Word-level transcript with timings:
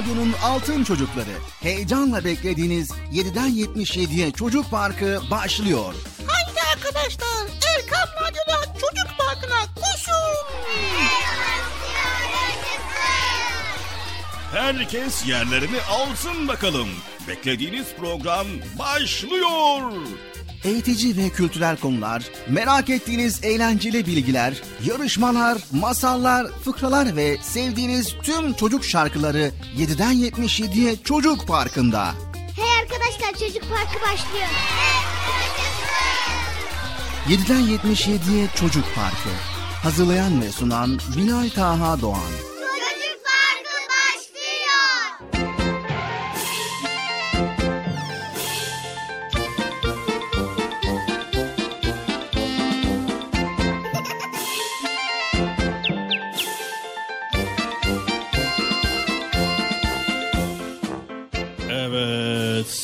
Radyo'nun 0.00 0.32
Altın 0.42 0.84
Çocukları. 0.84 1.30
Heyecanla 1.60 2.24
beklediğiniz 2.24 2.90
7'den 2.90 3.50
77'ye 3.50 4.30
Çocuk 4.30 4.70
Parkı 4.70 5.20
başlıyor. 5.30 5.94
Haydi 6.26 6.60
arkadaşlar 6.72 7.48
Erkam 7.76 8.08
Radyo'da 8.22 8.64
Çocuk 8.72 9.18
Parkı'na 9.18 9.74
koşun. 9.74 10.46
Herkes 14.52 15.26
yerlerini 15.26 15.82
alsın 15.90 16.48
bakalım. 16.48 16.88
Beklediğiniz 17.28 17.86
program 18.00 18.46
başlıyor. 18.78 19.92
Eğitici 20.64 21.16
ve 21.16 21.28
kültürel 21.28 21.76
konular, 21.76 22.30
merak 22.48 22.90
ettiğiniz 22.90 23.44
eğlenceli 23.44 24.06
bilgiler, 24.06 24.62
yarışmalar, 24.84 25.58
masallar, 25.72 26.46
fıkralar 26.64 27.16
ve 27.16 27.36
sevdiğiniz 27.42 28.14
tüm 28.22 28.52
çocuk 28.52 28.84
şarkıları 28.84 29.50
7'den 29.78 30.14
77'ye 30.14 30.96
Çocuk 31.04 31.46
Parkı'nda. 31.46 32.14
Hey 32.56 32.82
arkadaşlar 32.82 33.48
Çocuk 33.48 33.62
Parkı 33.70 34.02
başlıyor. 34.02 34.48
7'den 37.28 37.62
77'ye 37.62 38.48
Çocuk 38.54 38.84
Parkı. 38.94 39.30
Hazırlayan 39.82 40.42
ve 40.42 40.52
sunan 40.52 40.98
Bilal 41.16 41.48
Taha 41.48 42.00
Doğan. 42.00 42.49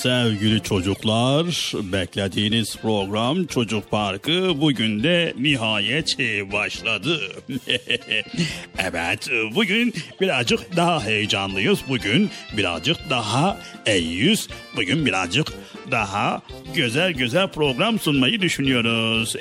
Sevgili 0.07 0.63
çocuklar 0.63 1.47
beklediğiniz 1.93 2.77
program 2.77 3.47
Çocuk 3.47 3.91
Parkı 3.91 4.61
bugün 4.61 5.03
de 5.03 5.35
nihayet 5.39 6.19
başladı. 6.53 7.21
evet 8.79 9.29
bugün 9.55 9.95
birazcık 10.21 10.77
daha 10.77 11.05
heyecanlıyız. 11.05 11.79
Bugün 11.89 12.31
birazcık 12.57 12.97
daha 13.11 13.59
iyiyiz. 13.87 14.49
Bugün 14.77 15.07
birazcık 15.07 15.53
daha 15.91 16.43
güzel 16.75 17.13
güzel 17.13 17.49
program 17.49 17.99
sunmayı 17.99 18.41
düşünüyoruz. 18.41 19.37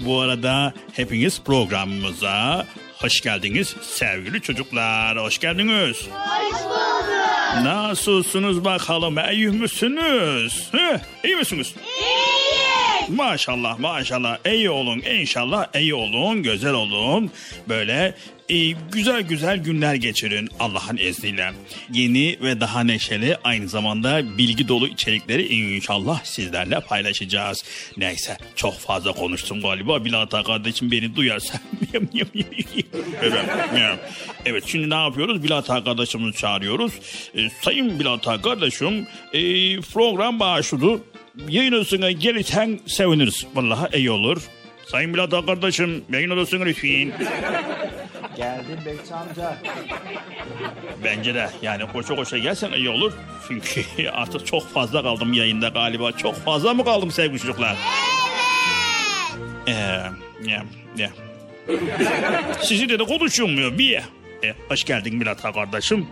Bu 0.00 0.20
arada 0.20 0.74
hepiniz 0.92 1.40
programımıza 1.40 2.66
hoş 2.98 3.20
geldiniz 3.20 3.76
sevgili 3.82 4.40
çocuklar. 4.40 5.18
Hoş 5.18 5.38
geldiniz. 5.38 5.96
Hoş 5.96 6.64
bulduk. 6.64 7.21
Nasılsınız 7.60 8.64
bakalım? 8.64 9.16
İyi 9.32 9.48
misiniz? 9.48 10.68
Heh, 10.72 10.98
iyi 11.24 11.36
misiniz? 11.36 11.74
İyi. 12.00 13.16
Maşallah 13.16 13.78
maşallah 13.78 14.38
iyi 14.46 14.70
olun 14.70 14.98
inşallah 14.98 15.66
iyi 15.74 15.94
olun 15.94 16.42
güzel 16.42 16.72
olun 16.72 17.30
böyle 17.68 18.14
e, 18.52 18.74
güzel 18.92 19.22
güzel 19.22 19.58
günler 19.58 19.94
geçirin 19.94 20.48
Allah'ın 20.60 20.96
izniyle. 20.96 21.52
Yeni 21.92 22.38
ve 22.42 22.60
daha 22.60 22.84
neşeli 22.84 23.36
aynı 23.44 23.68
zamanda 23.68 24.38
bilgi 24.38 24.68
dolu 24.68 24.88
içerikleri 24.88 25.54
inşallah 25.54 26.24
sizlerle 26.24 26.80
paylaşacağız. 26.80 27.64
Neyse 27.96 28.36
çok 28.56 28.78
fazla 28.78 29.12
konuştum 29.12 29.62
galiba 29.62 30.04
Bilata 30.04 30.42
kardeşim 30.42 30.90
beni 30.90 31.16
duyarsa. 31.16 31.60
evet, 34.46 34.64
şimdi 34.66 34.90
ne 34.90 34.94
yapıyoruz 34.94 35.42
Bilata 35.42 35.84
kardeşimizi 35.84 36.38
çağırıyoruz. 36.38 36.92
E, 37.34 37.50
sayın 37.62 38.00
Bilata 38.00 38.42
kardeşim 38.42 39.06
e, 39.32 39.40
program 39.80 40.40
başladı 40.40 41.00
yayın 41.48 41.84
gelirsen 42.18 42.80
seviniriz. 42.86 43.46
Vallahi 43.54 43.96
iyi 43.96 44.10
olur. 44.10 44.42
Sayın 44.86 45.14
Bilata 45.14 45.46
kardeşim 45.46 46.04
yayın 46.12 46.30
odasına 46.30 46.64
lütfen. 46.64 47.12
Geldim 48.36 48.78
Bekçi 48.86 49.14
amca. 49.14 49.56
Bence 51.04 51.34
de 51.34 51.50
yani 51.62 51.82
koşa 51.92 52.16
koşa 52.16 52.38
gelsen 52.38 52.72
iyi 52.72 52.88
olur. 52.90 53.12
Çünkü 53.48 53.84
artık 54.12 54.46
çok 54.46 54.68
fazla 54.68 55.02
kaldım 55.02 55.32
yayında 55.32 55.68
galiba. 55.68 56.12
Çok 56.12 56.34
fazla 56.34 56.74
mı 56.74 56.84
kaldım 56.84 57.10
sevgili 57.10 57.38
çocuklar? 57.38 57.76
Evet. 59.66 59.76
Ee, 59.76 60.50
ya, 60.50 60.64
ya. 60.96 61.10
Sizinle 62.62 62.98
de 62.98 63.04
konuşulmuyor 63.04 63.78
bir. 63.78 63.94
E, 64.44 64.54
hoş 64.68 64.84
geldin 64.84 65.20
Bilata 65.20 65.52
kardeşim. 65.52 66.06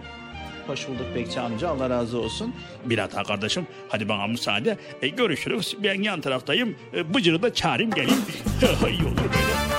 Hoş 0.66 0.88
bulduk 0.88 1.06
Bekçi 1.14 1.40
amca 1.40 1.68
Allah 1.68 1.90
razı 1.90 2.18
olsun. 2.18 2.54
Bilata 2.84 3.22
kardeşim 3.22 3.66
hadi 3.88 4.08
bana 4.08 4.26
müsaade. 4.26 4.78
E, 5.02 5.08
görüşürüz. 5.08 5.76
Ben 5.82 6.02
yan 6.02 6.20
taraftayım. 6.20 6.76
E, 6.94 7.14
Bıcır'ı 7.14 7.42
da 7.42 7.54
çağırayım 7.54 7.90
geleyim. 7.90 8.24
iyi 8.90 9.02
olur 9.04 9.16
böyle. 9.16 9.69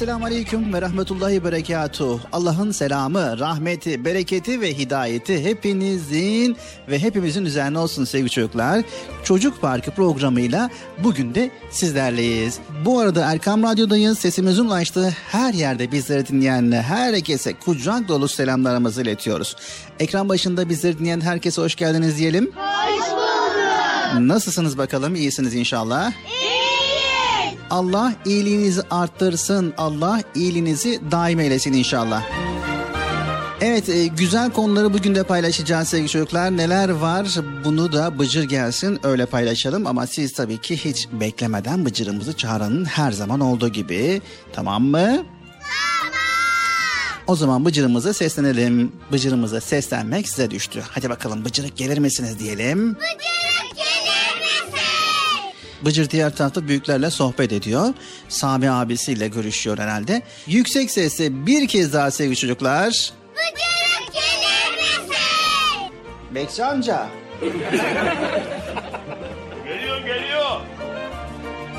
Esselamu 0.00 0.24
Aleyküm 0.24 0.74
ve 0.74 0.82
Rahmetullahi 0.82 1.44
Berekatuhu. 1.44 2.20
Allah'ın 2.32 2.70
selamı, 2.70 3.38
rahmeti, 3.38 4.04
bereketi 4.04 4.60
ve 4.60 4.78
hidayeti 4.78 5.44
hepinizin 5.44 6.56
ve 6.88 6.98
hepimizin 6.98 7.44
üzerine 7.44 7.78
olsun 7.78 8.04
sevgili 8.04 8.30
çocuklar. 8.30 8.82
Çocuk 9.24 9.60
Parkı 9.60 9.90
programıyla 9.90 10.70
bugün 10.98 11.34
de 11.34 11.50
sizlerleyiz. 11.70 12.58
Bu 12.84 13.00
arada 13.00 13.32
Erkam 13.32 13.62
Radyo'dayız. 13.62 14.18
Sesimizin 14.18 14.64
ulaştığı 14.64 15.08
her 15.30 15.54
yerde 15.54 15.92
bizleri 15.92 16.26
dinleyen 16.26 16.72
herkese 16.72 17.54
kucak 17.54 18.08
dolu 18.08 18.28
selamlarımızı 18.28 19.02
iletiyoruz. 19.02 19.56
Ekran 19.98 20.28
başında 20.28 20.68
bizleri 20.68 20.98
dinleyen 20.98 21.20
herkese 21.20 21.62
hoş 21.62 21.74
geldiniz 21.74 22.18
diyelim. 22.18 22.50
Hoş 22.56 23.10
bulduk. 23.10 24.28
Nasılsınız 24.28 24.78
bakalım? 24.78 25.14
İyisiniz 25.14 25.54
inşallah. 25.54 26.12
İyiyiz. 26.12 26.49
Allah 27.70 28.14
iyiliğinizi 28.24 28.82
arttırsın. 28.90 29.74
Allah 29.78 30.22
iyiliğinizi 30.34 31.00
daim 31.10 31.40
eylesin 31.40 31.72
inşallah. 31.72 32.22
Evet 33.60 33.88
e, 33.88 34.06
güzel 34.06 34.50
konuları 34.50 34.94
bugün 34.94 35.14
de 35.14 35.22
paylaşacağız 35.22 35.88
sevgili 35.88 36.08
çocuklar. 36.08 36.56
Neler 36.56 36.88
var 36.88 37.28
bunu 37.64 37.92
da 37.92 38.18
Bıcır 38.18 38.44
gelsin 38.44 38.98
öyle 39.02 39.26
paylaşalım. 39.26 39.86
Ama 39.86 40.06
siz 40.06 40.32
tabii 40.32 40.60
ki 40.60 40.76
hiç 40.76 41.08
beklemeden 41.12 41.84
Bıcır'ımızı 41.84 42.36
çağıranın 42.36 42.84
her 42.84 43.12
zaman 43.12 43.40
olduğu 43.40 43.68
gibi. 43.68 44.22
Tamam 44.52 44.84
mı? 44.84 44.98
Tamam. 44.98 45.24
O 47.26 47.36
zaman 47.36 47.64
Bıcır'ımıza 47.64 48.12
seslenelim. 48.12 48.92
Bıcır'ımıza 49.12 49.60
seslenmek 49.60 50.28
size 50.28 50.50
düştü. 50.50 50.82
Hadi 50.90 51.10
bakalım 51.10 51.44
Bıcır'ık 51.44 51.76
gelir 51.76 51.98
misiniz 51.98 52.38
diyelim. 52.38 52.94
Bıcırık? 52.94 53.59
Bıcır 55.84 56.10
diğer 56.10 56.36
tarafta 56.36 56.68
büyüklerle 56.68 57.10
sohbet 57.10 57.52
ediyor. 57.52 57.94
Sami 58.28 58.70
abisiyle 58.70 59.28
görüşüyor 59.28 59.78
herhalde. 59.78 60.22
Yüksek 60.46 60.90
sesle 60.90 61.46
bir 61.46 61.68
kez 61.68 61.92
daha 61.92 62.10
sevgili 62.10 62.36
çocuklar. 62.36 62.88
Bıcırık 63.34 64.12
gelir 64.12 64.76
misin? 64.76 65.92
Bekçi 66.34 66.64
amca. 66.64 67.08
Geliyor 69.64 69.98
geliyor. 69.98 70.60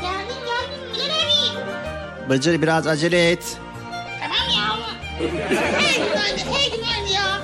Geldim 0.02 0.42
geldim 0.96 1.16
abi. 2.26 2.30
Bıcır 2.30 2.62
biraz 2.62 2.88
acele 2.88 3.32
et. 3.32 3.58
Tamam 4.20 4.50
ya. 4.58 4.78
Hey 5.80 5.96
günaydın 5.96 6.54
hey 6.54 6.72
günaydın 6.72 7.14
ya. 7.14 7.42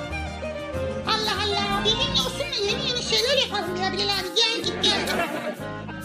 Allah 1.07 1.33
Allah 1.43 1.85
benimle 1.85 2.21
olsun 2.21 2.39
da 2.39 2.55
yeni 2.71 2.89
yeni 2.89 3.03
şeyler 3.03 3.37
yapalım 3.43 3.75
ya 3.83 3.93
Bilal 3.93 4.03
abi. 4.03 4.27
Gel 4.35 4.63
git 4.63 4.83
gel. 4.83 4.99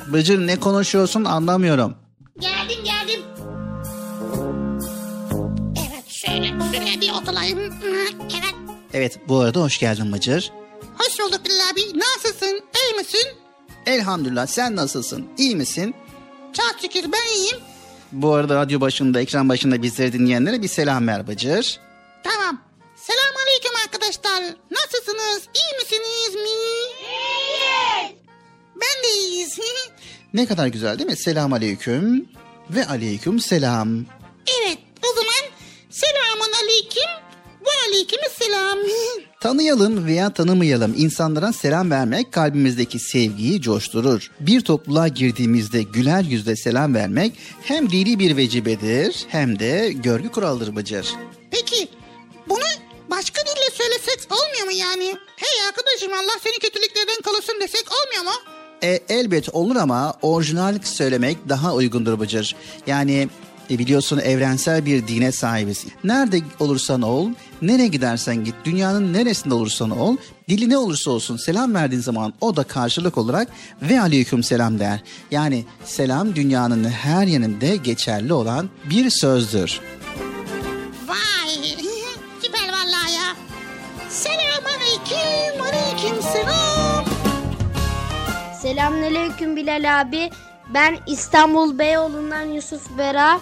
Bıcır 0.07 0.47
ne 0.47 0.61
konuşuyorsun 0.61 1.25
anlamıyorum. 1.25 1.95
Geldim 2.39 2.85
geldim. 2.85 3.21
Evet 5.89 6.09
şöyle 6.09 6.47
şöyle 6.47 7.01
bir 7.01 7.11
oturayım. 7.13 7.59
Evet. 7.85 8.15
Evet 8.95 9.19
bu 9.29 9.41
arada 9.41 9.61
hoş 9.61 9.79
geldin 9.79 10.13
Bıcır. 10.13 10.53
Hoş 10.99 11.19
bulduk 11.21 11.45
Bilal 11.45 11.71
abi. 11.73 11.99
Nasılsın? 11.99 12.61
İyi 12.83 12.95
misin? 12.99 13.27
Elhamdülillah 13.87 14.47
sen 14.47 14.77
nasılsın? 14.77 15.27
İyi 15.39 15.57
misin? 15.57 15.95
Çok 16.53 16.75
şükür 16.83 17.13
ben 17.13 17.35
iyiyim. 17.37 17.57
Bu 18.13 18.35
arada 18.35 18.55
radyo 18.55 18.81
başında, 18.81 19.21
ekran 19.21 19.49
başında 19.49 19.83
bizleri 19.83 20.13
dinleyenlere 20.13 20.63
bir 20.63 20.69
selam 20.69 21.09
ver 21.09 21.27
Bıcır. 21.29 21.81
Tamam. 22.25 22.61
Selam 22.97 23.37
aleyküm 23.43 23.73
arkadaşlar. 23.87 24.55
Nasılsınız? 24.71 25.43
İyi 25.55 25.79
misiniz 25.83 26.35
mi? 26.35 26.49
İyiyiz. 28.83 28.97
Ben 28.97 29.03
de 29.05 29.15
iyiyiz. 29.21 29.59
Ne 30.35 30.47
kadar 30.47 30.67
güzel 30.67 30.99
değil 30.99 31.11
mi? 31.11 31.17
Selam 31.17 31.53
aleyküm 31.53 32.29
ve 32.71 32.87
aleyküm 32.87 33.41
selam. 33.41 33.89
evet 34.61 34.79
o 35.05 35.15
zaman 35.15 35.51
selamun 35.91 36.53
aleyküm 36.63 37.11
ve 37.65 37.71
aleyküm 37.89 38.21
selam. 38.39 38.79
Tanıyalım 39.41 40.07
veya 40.07 40.33
tanımayalım 40.35 40.95
insanlara 40.97 41.53
selam 41.53 41.91
vermek 41.91 42.33
kalbimizdeki 42.33 42.99
sevgiyi 42.99 43.63
coşturur. 43.63 44.31
Bir 44.41 44.61
topluluğa 44.61 45.09
girdiğimizde 45.09 45.83
güler 45.83 46.23
yüzle 46.23 46.57
selam 46.57 46.95
vermek 46.95 47.33
hem 47.63 47.91
dini 47.91 48.19
bir 48.19 48.37
vecibedir 48.37 49.25
hem 49.29 49.59
de 49.59 49.93
görgü 49.95 50.29
kuralıdır 50.29 50.77
Bıcır. 50.77 51.15
Peki 51.51 51.89
bunu 52.49 52.65
başka 53.11 53.41
dille 53.43 53.71
söylesek 53.75 54.33
olmuyor 54.33 54.65
mu 54.67 54.73
yani? 54.73 55.17
Hey 55.37 55.67
arkadaşım 55.69 56.13
Allah 56.13 56.39
seni 56.45 56.59
kötülüklerden 56.59 57.23
korusun 57.25 57.61
desek 57.61 57.85
olmuyor 57.93 58.23
mu? 58.35 58.41
E, 58.83 59.01
elbet 59.09 59.55
olur 59.55 59.77
ama 59.77 60.15
orijinal 60.23 60.79
söylemek 60.83 61.49
daha 61.49 61.75
uygundur 61.75 62.21
Bıcır. 62.21 62.57
Yani 62.87 63.29
e, 63.71 63.79
biliyorsun 63.79 64.19
evrensel 64.19 64.87
bir 64.87 65.09
dine 65.09 65.33
sahibiz. 65.33 65.87
Nerede 66.05 66.41
olursan 66.61 67.03
ol, 67.03 67.29
nereye 67.63 67.89
gidersen 67.89 68.45
git, 68.45 68.55
dünyanın 68.65 69.13
neresinde 69.13 69.55
olursan 69.55 69.91
ol, 69.91 70.17
dili 70.49 70.69
ne 70.69 70.79
olursa 70.79 71.11
olsun 71.11 71.37
selam 71.37 71.75
verdiğin 71.75 72.03
zaman 72.03 72.33
o 72.41 72.57
da 72.57 72.63
karşılık 72.63 73.19
olarak 73.19 73.49
ve 73.83 74.01
aleyküm 74.01 74.43
selam 74.43 74.79
der. 74.79 75.03
Yani 75.31 75.65
selam 75.85 76.35
dünyanın 76.35 76.85
her 76.85 77.27
yerinde 77.27 77.77
geçerli 77.77 78.33
olan 78.33 78.71
bir 78.91 79.11
sözdür. 79.11 79.81
Selamünaleyküm 88.83 89.57
Bilal 89.57 90.01
abi. 90.01 90.31
Ben 90.75 90.99
İstanbul 91.07 91.79
Beyoğlu'ndan 91.79 92.43
Yusuf 92.43 92.99
Bera. 92.99 93.41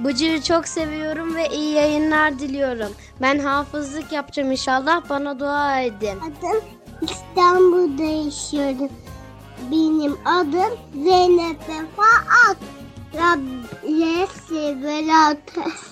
Bıcır'ı 0.00 0.42
çok 0.42 0.68
seviyorum 0.68 1.36
ve 1.36 1.48
iyi 1.48 1.74
yayınlar 1.74 2.38
diliyorum. 2.38 2.92
Ben 3.20 3.38
hafızlık 3.38 4.12
yapacağım 4.12 4.52
inşallah. 4.52 5.08
Bana 5.08 5.40
dua 5.40 5.80
edin. 5.80 6.18
Adım 6.20 6.64
İstanbul'da 7.02 8.02
yaşıyorum. 8.02 8.88
Benim 9.70 10.18
adım 10.24 10.78
Zeynep 11.04 11.60
Vefaat. 11.68 12.56
Rabbisi 13.14 14.82
velates. 14.82 15.82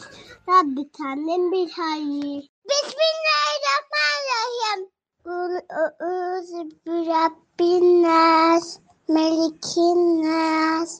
Rabbi 0.49 0.91
kendim 0.99 1.53
bir 1.53 1.71
hayır. 1.71 2.49
Bismillahirrahmanirrahim. 2.71 4.89
Kul 5.25 5.53
uzu 6.07 6.63
Rabbinas, 7.61 8.81
Melikinas, 9.09 10.90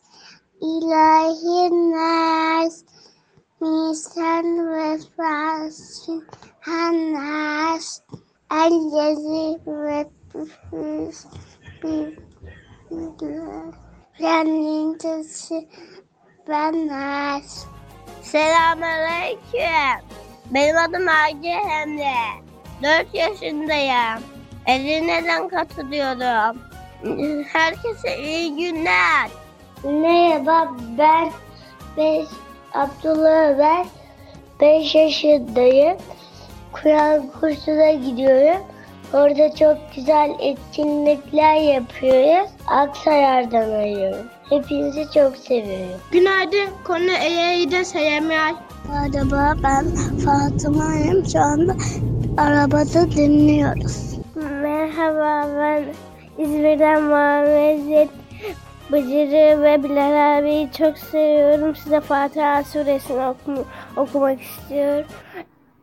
İlahinas, 0.61 1.95
Nisan 3.61 4.47
ve 4.69 4.99
Fasihanas, 5.17 6.26
El 8.52 8.73
Yezi 8.93 9.59
ve 9.67 10.09
Planintesi 14.19 15.69
Benas. 16.49 17.67
Selamünaleyküm. 18.23 20.00
Benim 20.50 20.76
adım 20.76 21.07
Hacı 21.07 21.49
Emre. 21.49 22.14
4 22.83 23.14
yaşındayım. 23.14 24.39
Edirne'den 24.67 25.49
katılıyorum. 25.49 26.59
Herkese 27.52 28.19
iyi 28.23 28.57
günler. 28.57 29.31
Merhaba 29.85 30.75
ben 30.99 31.31
beş, 31.97 32.26
Abdullah 32.75 33.50
Ömer. 33.50 33.87
5 34.61 34.95
yaşındayım. 34.95 35.97
Kur'an 36.73 37.26
kursuna 37.40 37.90
gidiyorum. 37.90 38.62
Orada 39.12 39.55
çok 39.55 39.76
güzel 39.97 40.31
etkinlikler 40.40 41.55
yapıyoruz. 41.55 42.50
Aksaray'dan 42.67 43.71
arıyorum. 43.71 44.26
Hepinizi 44.50 45.07
çok 45.14 45.37
seviyorum. 45.37 46.00
Günaydın. 46.12 46.71
Konu 46.85 47.11
Eye'yi 47.25 47.85
Seyemiyay. 47.85 48.55
Merhaba 48.88 49.55
ben 49.62 49.87
Fatıma'yım. 50.25 51.26
Şu 51.33 51.40
anda 51.40 51.75
arabada 52.38 53.11
dinliyoruz. 53.11 54.20
Merhaba 54.40 55.49
ben 55.59 55.85
İzmir'den 56.38 57.02
Muhammed 57.02 58.09
Bıcır'ı 58.92 59.62
ve 59.62 59.82
Bilal 59.82 60.38
abiyi 60.38 60.73
çok 60.73 60.99
seviyorum. 60.99 61.76
Size 61.76 62.00
Fatiha 62.00 62.64
suresini 62.64 63.20
okum- 63.20 63.64
okumak 63.97 64.40
istiyorum. 64.40 65.04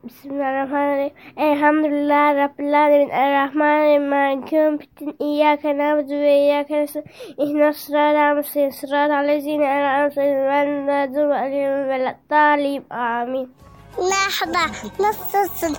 Bismillahirrahmanirrahim. 0.03 1.13
Elhamdülillah 1.37 2.35
Rabbil 2.35 2.79
Alemin. 2.81 3.09
Errahmanirrahim. 3.09 4.09
Maliki 4.09 4.55
yevmiddin. 4.55 5.15
İyyâke 5.19 5.77
na'budu 5.77 6.13
ve 6.13 6.39
iyyâke 6.39 6.77
nestaîn. 6.77 7.05
İhdinas 7.37 7.77
sıratal 7.77 8.35
müstakîm. 8.35 8.71
Sıratal 8.71 9.27
lezîne 9.27 9.65
en'amte 9.65 10.21
aleyhim 10.21 10.85
ghayril 10.85 11.31
aleyhim 11.31 11.89
ve 11.89 11.99
leddâlîn. 11.99 12.85
Amin. 12.89 13.51
Merhaba 13.97 14.59
nasılsın? 14.99 15.77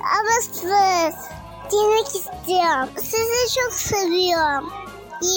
İfa. 0.00 0.64
Abasız. 0.64 1.14
Dinlemek 1.72 2.06
istiyorum. 2.06 2.88
Sizi 2.96 3.54
çok 3.60 3.72
seviyorum. 3.72 4.72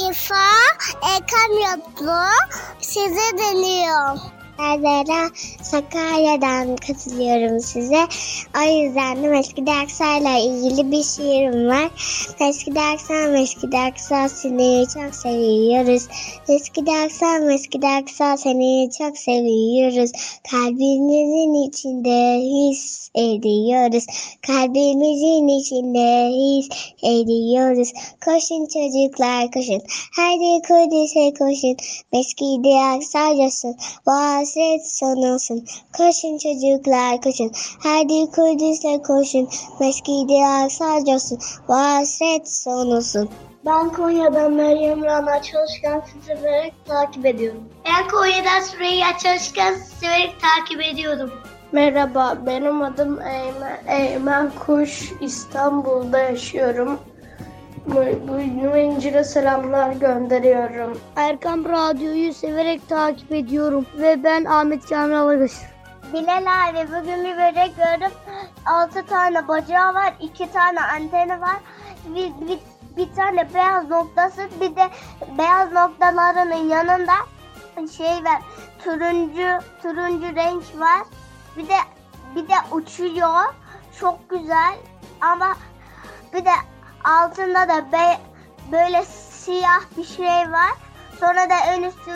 İfa, 0.10 0.46
Erkam 1.02 1.60
Yatlı. 1.62 2.26
Size 2.82 3.38
deniyorum. 3.38 4.20
Zera 4.58 5.30
Sakarya'dan 5.62 6.76
katılıyorum 6.76 7.60
size. 7.60 8.08
O 8.58 8.84
yüzden 8.84 9.24
de 9.24 9.28
Meski 9.28 9.64
Aksa'yla 9.84 10.38
ilgili 10.38 10.92
bir 10.92 11.04
şiirim 11.04 11.68
var. 11.68 11.92
Meski 12.40 12.80
Aksa, 12.80 13.14
Meski 13.14 13.78
Aksa 13.78 14.30
seni 14.30 14.86
çok 14.94 15.16
seviyoruz. 15.16 16.08
Meski 16.50 16.82
Aksa, 17.04 17.40
Meski 17.40 17.88
Aksa 17.88 18.38
seni 18.38 18.90
çok 18.98 19.18
seviyoruz. 19.18 20.12
Kalbimizin 20.52 21.70
içinde 21.70 22.40
his 22.40 23.10
ediyoruz. 23.16 24.06
Kalbimizin 24.48 25.48
içinde 25.48 26.30
his 26.30 26.70
ediyoruz. 27.04 27.94
Koşun 28.26 28.66
çocuklar 28.66 29.52
koşun. 29.52 29.82
Haydi 30.16 30.62
Kudüs'e 30.68 31.34
koşun. 31.34 31.78
Meski 32.14 32.46
Aksa 32.96 33.36
coşsun. 33.36 33.76
Hasret 34.44 34.88
son 34.88 35.18
olsun. 35.18 35.66
Koşun 35.98 36.38
çocuklar 36.38 37.22
koşun. 37.22 37.52
Haydi 37.80 38.32
Kudüs'e 38.32 39.02
koşun. 39.02 39.50
Meski 39.80 40.12
Aksa 40.46 41.06
coşsun. 41.06 41.40
Bu 41.68 41.74
hasret 41.74 42.52
son 42.52 42.92
olsun. 42.92 43.30
Ben 43.66 43.90
Konya'dan 43.94 44.54
Meryem 44.54 45.04
Rana 45.04 45.42
Çalışkan 45.42 46.04
sizi 46.14 46.26
severek 46.26 46.74
takip 46.86 47.26
ediyorum. 47.26 47.64
Ben 47.86 48.08
Konya'dan 48.08 48.62
Süreyya 48.62 49.18
Çalışkan 49.24 49.74
severek 50.00 50.36
takip 50.42 50.82
ediyorum. 50.82 51.32
Merhaba, 51.72 52.38
benim 52.46 52.82
adım 52.82 53.22
Eymen, 53.22 53.84
Eymen 53.88 54.52
Kuş. 54.66 55.12
İstanbul'da 55.22 56.20
yaşıyorum. 56.20 57.00
Bu 57.86 58.78
İncil'e 58.78 59.24
selamlar 59.24 59.92
gönderiyorum. 59.92 61.00
Erkam 61.16 61.66
Radyo'yu 61.66 62.34
severek 62.34 62.90
takip 62.90 63.32
ediyorum. 63.32 63.86
Ve 63.98 64.24
ben 64.24 64.46
Ahmet 64.46 64.90
Kamil 64.90 65.20
Alagış. 65.22 65.54
Bilal 66.14 66.46
abi 66.46 66.88
bugün 66.88 67.24
bir 67.26 67.38
börek 67.38 67.76
gördüm. 67.78 68.12
6 68.66 69.06
tane 69.06 69.48
bacağı 69.48 69.94
var, 69.94 70.14
2 70.20 70.52
tane 70.52 70.80
anteni 70.82 71.42
var. 71.42 71.58
Bir, 72.06 72.48
bir, 72.48 72.60
bir 72.98 73.16
tane 73.16 73.54
beyaz 73.54 73.90
noktası 73.90 74.42
bir 74.62 74.76
de 74.76 74.90
beyaz 75.38 75.72
noktalarının 75.72 76.70
yanında 76.70 77.14
şey 77.98 78.08
var. 78.08 78.42
Turuncu 78.84 79.66
turuncu 79.82 80.36
renk 80.36 80.64
var. 80.80 81.02
Bir 81.58 81.68
de 81.68 81.78
bir 82.36 82.48
de 82.48 82.56
uçuyor. 82.72 83.54
Çok 84.00 84.30
güzel 84.30 84.76
ama 85.22 85.56
bir 86.34 86.46
de 86.46 86.52
altında 87.04 87.70
da 87.70 87.92
be, 87.92 88.18
böyle 88.72 89.04
siyah 89.06 89.82
bir 89.98 90.04
şey 90.04 90.52
var. 90.52 90.72
Sonra 91.20 91.50
da 91.50 91.56
ön 91.76 91.84
üstü 91.84 92.12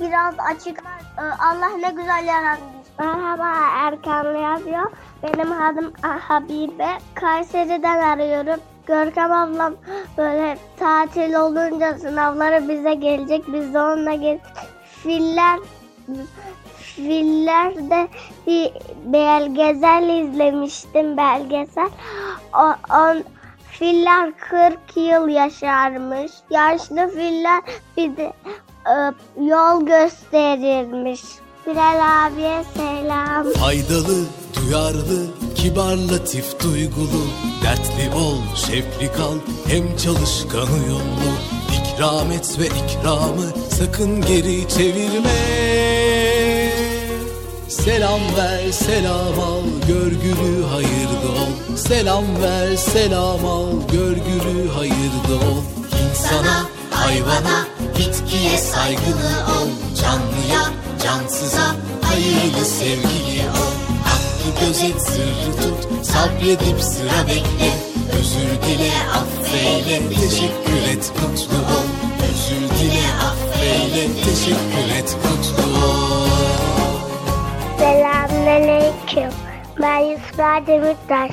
biraz 0.00 0.34
açık. 0.38 0.82
Ee, 1.18 1.22
Allah 1.22 1.68
ne 1.68 1.90
güzel 1.90 2.24
yaratmış. 2.26 2.86
Merhaba 2.98 3.46
Erkan 3.74 4.36
yazıyor. 4.36 4.92
Benim 5.22 5.52
adım 5.52 5.92
Habibe. 6.02 6.88
Kayseri'den 7.14 8.02
arıyorum. 8.02 8.60
Görkem 8.86 9.32
ablam 9.32 9.74
böyle 10.18 10.58
tatil 10.78 11.34
olunca 11.34 11.94
sınavları 11.98 12.68
bize 12.68 12.94
gelecek. 12.94 13.52
Biz 13.52 13.74
de 13.74 13.80
onunla 13.80 14.14
gel. 14.14 14.38
Filler 15.02 15.58
Fillerde 16.96 18.08
bir 18.46 18.72
belgesel 19.04 20.08
izlemiştim 20.08 21.16
belgesel. 21.16 21.88
O, 22.54 22.94
on, 22.94 23.22
filler 23.78 24.32
40 24.38 24.78
yıl 24.96 25.28
yaşarmış. 25.28 26.32
Yaşlı 26.50 27.10
filler 27.14 27.62
bir 27.96 28.16
de 28.16 28.32
e, 28.86 28.94
yol 29.44 29.86
gösterirmiş. 29.86 31.20
Bilal 31.66 32.26
abiye 32.26 32.64
selam. 32.76 33.52
Faydalı, 33.52 34.24
duyarlı, 34.56 35.26
kibar, 35.54 35.96
latif, 35.96 36.60
duygulu 36.62 37.26
Dertli 37.64 38.16
ol, 38.16 38.56
şefli 38.56 39.12
kal, 39.12 39.34
hem 39.68 39.96
çalışkan 39.96 40.68
uyumlu 40.72 41.32
İkram 41.72 42.32
et 42.32 42.58
ve 42.58 42.66
ikramı 42.66 43.46
sakın 43.70 44.20
geri 44.20 44.68
çevirme 44.68 45.30
Selam 47.68 48.20
ver, 48.36 48.72
selam 48.72 49.40
al, 49.40 49.62
görgülü 49.88 50.64
hayırda 50.64 51.28
ol. 51.42 51.76
Selam 51.76 52.24
ver, 52.42 52.76
selam 52.76 53.46
al, 53.46 53.66
görgülü 53.92 54.68
hayırda 54.68 55.34
ol. 55.34 55.62
İnsana, 56.10 56.66
hayvana, 56.90 57.66
bitkiye 57.98 58.58
saygılı 58.58 59.32
ol. 59.58 59.68
Canlıya, 60.02 60.70
cansıza, 61.04 61.76
hayırlı 62.02 62.64
sevgili 62.64 63.42
ol. 63.50 63.74
Hakkı 64.04 64.66
gözet, 64.66 65.02
sırrı 65.02 65.56
tut, 65.62 66.06
sabredip 66.06 66.80
sıra 66.82 67.26
bekle. 67.28 67.72
Özür 68.18 68.68
dile, 68.68 68.92
affeyle, 69.14 70.02
teşekkür 70.08 70.92
et, 70.92 71.12
mutlu 71.22 71.56
ol. 71.56 71.86
Özür 72.28 72.78
dile, 72.78 73.04
affeyle, 73.28 74.08
teşekkür 74.24 74.98
et, 74.98 75.16
mutlu 75.24 75.86
ol 75.86 76.05
Selamünaleyküm. 77.78 79.30
Ben 79.82 79.98
Yusra 79.98 80.66
Demirtaş. 80.66 81.30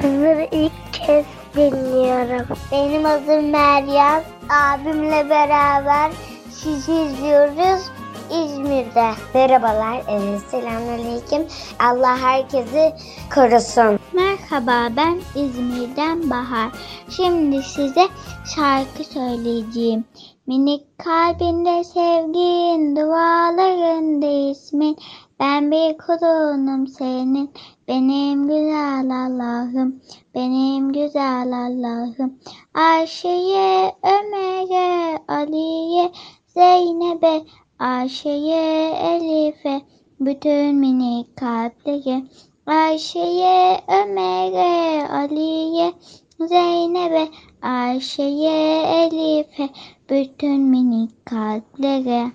Kızları 0.00 0.48
ilk 0.52 0.92
kez 0.92 1.26
dinliyorum. 1.56 2.46
Benim 2.72 3.06
adım 3.06 3.50
Meryem. 3.50 4.22
Abimle 4.50 5.30
beraber 5.30 6.12
sizi 6.50 6.92
izliyoruz 6.92 7.90
İzmir'de. 8.32 9.10
Merhabalar, 9.34 10.02
evet, 10.08 10.40
selamünaleyküm. 10.50 11.46
Allah 11.78 12.18
herkesi 12.18 12.92
korusun. 13.34 13.98
Merhaba 14.12 14.96
ben 14.96 15.20
İzmir'den 15.34 16.30
Bahar. 16.30 16.70
Şimdi 17.16 17.62
size 17.62 18.08
şarkı 18.56 19.04
söyleyeceğim. 19.04 20.04
Minik 20.46 20.98
kalbinde 20.98 21.84
sevgin, 21.84 22.96
dualarında 22.96 24.50
ismin. 24.50 24.96
Ben 25.42 25.70
bir 25.70 25.98
kulunum 25.98 26.86
senin, 26.86 27.50
benim 27.88 28.48
güzel 28.48 29.10
Allah'ım, 29.10 30.02
benim 30.34 30.92
güzel 30.92 31.52
Allah'ım. 31.52 32.38
Ayşe'ye, 32.74 33.94
Ömer'e, 34.02 35.18
Ali'ye, 35.28 36.12
Zeynep'e, 36.46 37.42
Ayşe'ye, 37.78 38.90
Elif'e, 38.90 39.82
bütün 40.20 40.74
minik 40.74 41.36
kalpleri. 41.36 42.24
Ayşe'ye, 42.66 43.80
Ömer'e, 43.88 45.08
Ali'ye, 45.08 45.92
Zeynep'e, 46.40 47.28
Ayşe'ye, 47.62 48.82
Elif'e, 48.82 49.68
bütün 50.10 50.60
minik 50.60 51.26
kalplere. 51.26 52.32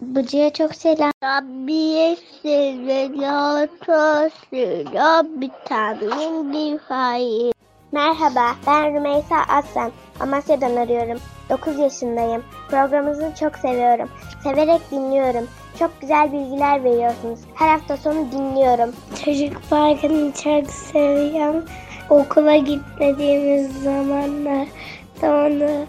Bıcı'ya 0.00 0.52
çok 0.52 0.74
selam. 0.74 1.12
Rabbiye 1.24 2.16
bir 5.40 5.50
tanem 5.64 6.52
bir 6.52 6.78
hayır. 6.88 7.52
Merhaba, 7.92 8.54
ben 8.66 8.94
Rümeysa 8.94 9.36
Aslan. 9.48 9.92
Amasya'dan 10.20 10.76
arıyorum. 10.76 11.18
9 11.50 11.78
yaşındayım. 11.78 12.44
Programınızı 12.70 13.32
çok 13.40 13.56
seviyorum. 13.56 14.08
Severek 14.42 14.90
dinliyorum. 14.90 15.48
Çok 15.78 16.00
güzel 16.00 16.32
bilgiler 16.32 16.84
veriyorsunuz. 16.84 17.40
Her 17.54 17.68
hafta 17.68 17.96
sonu 17.96 18.32
dinliyorum. 18.32 18.94
Çocuk 19.24 19.70
parkını 19.70 20.32
çok 20.32 20.70
seviyorum. 20.70 21.64
Okula 22.10 22.56
gitmediğimiz 22.56 23.82
zamanlar 23.82 24.66
da 25.22 25.28
onu 25.28 25.86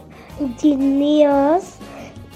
dinliyoruz. 0.63 1.80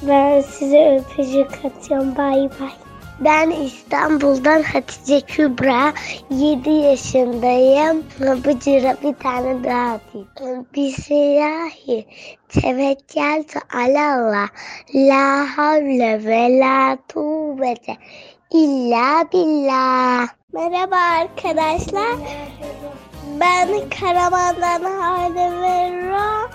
Ben 0.08 0.42
size 0.42 1.00
öpücük 1.00 1.66
atıyorum. 1.66 2.16
Bay 2.16 2.50
bay. 2.60 2.72
Ben 3.20 3.50
İstanbul'dan 3.50 4.64
Hatice 4.64 5.22
Kübra. 5.22 5.94
7 6.30 6.70
yaşındayım. 6.70 8.04
Bıcıra 8.20 8.96
bir 9.04 9.14
tane 9.14 9.64
daha 9.64 9.94
atayım. 9.94 10.68
Bismillahi. 10.76 12.06
Tevekkeltu 12.50 13.60
alallah. 13.74 14.48
La 14.96 15.58
havle 15.58 16.26
ve 16.26 16.60
la 16.60 16.98
kuvvete 17.14 17.98
illa 18.52 19.24
billah. 19.34 20.28
Merhaba 20.54 20.96
arkadaşlar. 20.96 22.16
Ben 23.40 23.70
Karaman'dan 24.00 24.84
Hale 24.84 25.62
Verro. 25.62 26.50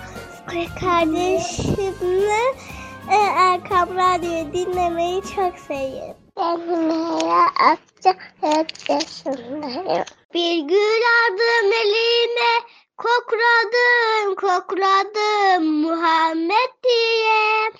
Kardeşimle 0.79 2.41
e, 2.55 2.80
ee, 3.11 3.15
Erkam 3.15 3.97
Radyo'yu 3.97 4.53
dinlemeyi 4.53 5.21
çok 5.35 5.59
seviyorum. 5.59 6.17
Ben 6.37 6.57
Hümeyra 6.57 7.43
Akça, 7.59 8.15
4 8.41 8.89
yaşındayım. 8.89 10.05
Bir 10.33 10.59
gül 10.59 11.01
aldım 11.21 11.71
eline, 11.73 12.67
kokladım, 12.97 14.35
kokladım 14.35 15.81
Muhammed 15.81 16.83
diye. 16.83 17.71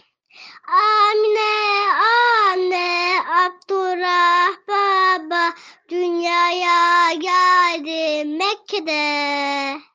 Anne, 0.67 1.51
anne, 2.51 3.19
Abdurrah 3.29 4.49
baba 4.67 5.53
dünyaya 5.89 7.13
geldi 7.13 8.25
Mekke'de. 8.25 9.91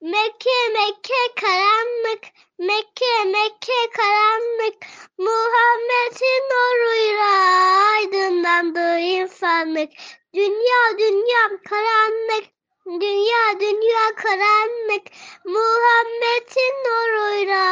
Mekke, 0.00 0.68
Mekke 0.72 1.34
karanlık, 1.40 2.22
Mekke, 2.58 3.24
Mekke 3.24 3.80
karanlık, 3.96 4.76
Muhammed'in 5.18 6.42
nuruyla 6.50 7.32
aydınlandı 7.94 8.98
insanlık. 8.98 9.90
Dünya, 10.34 10.98
dünya 10.98 11.44
karanlık, 11.68 12.44
dünya, 12.86 13.60
dünya 13.60 14.14
karanlık, 14.16 15.06
Muhammed'in 15.44 16.74
nuruyla 16.84 17.64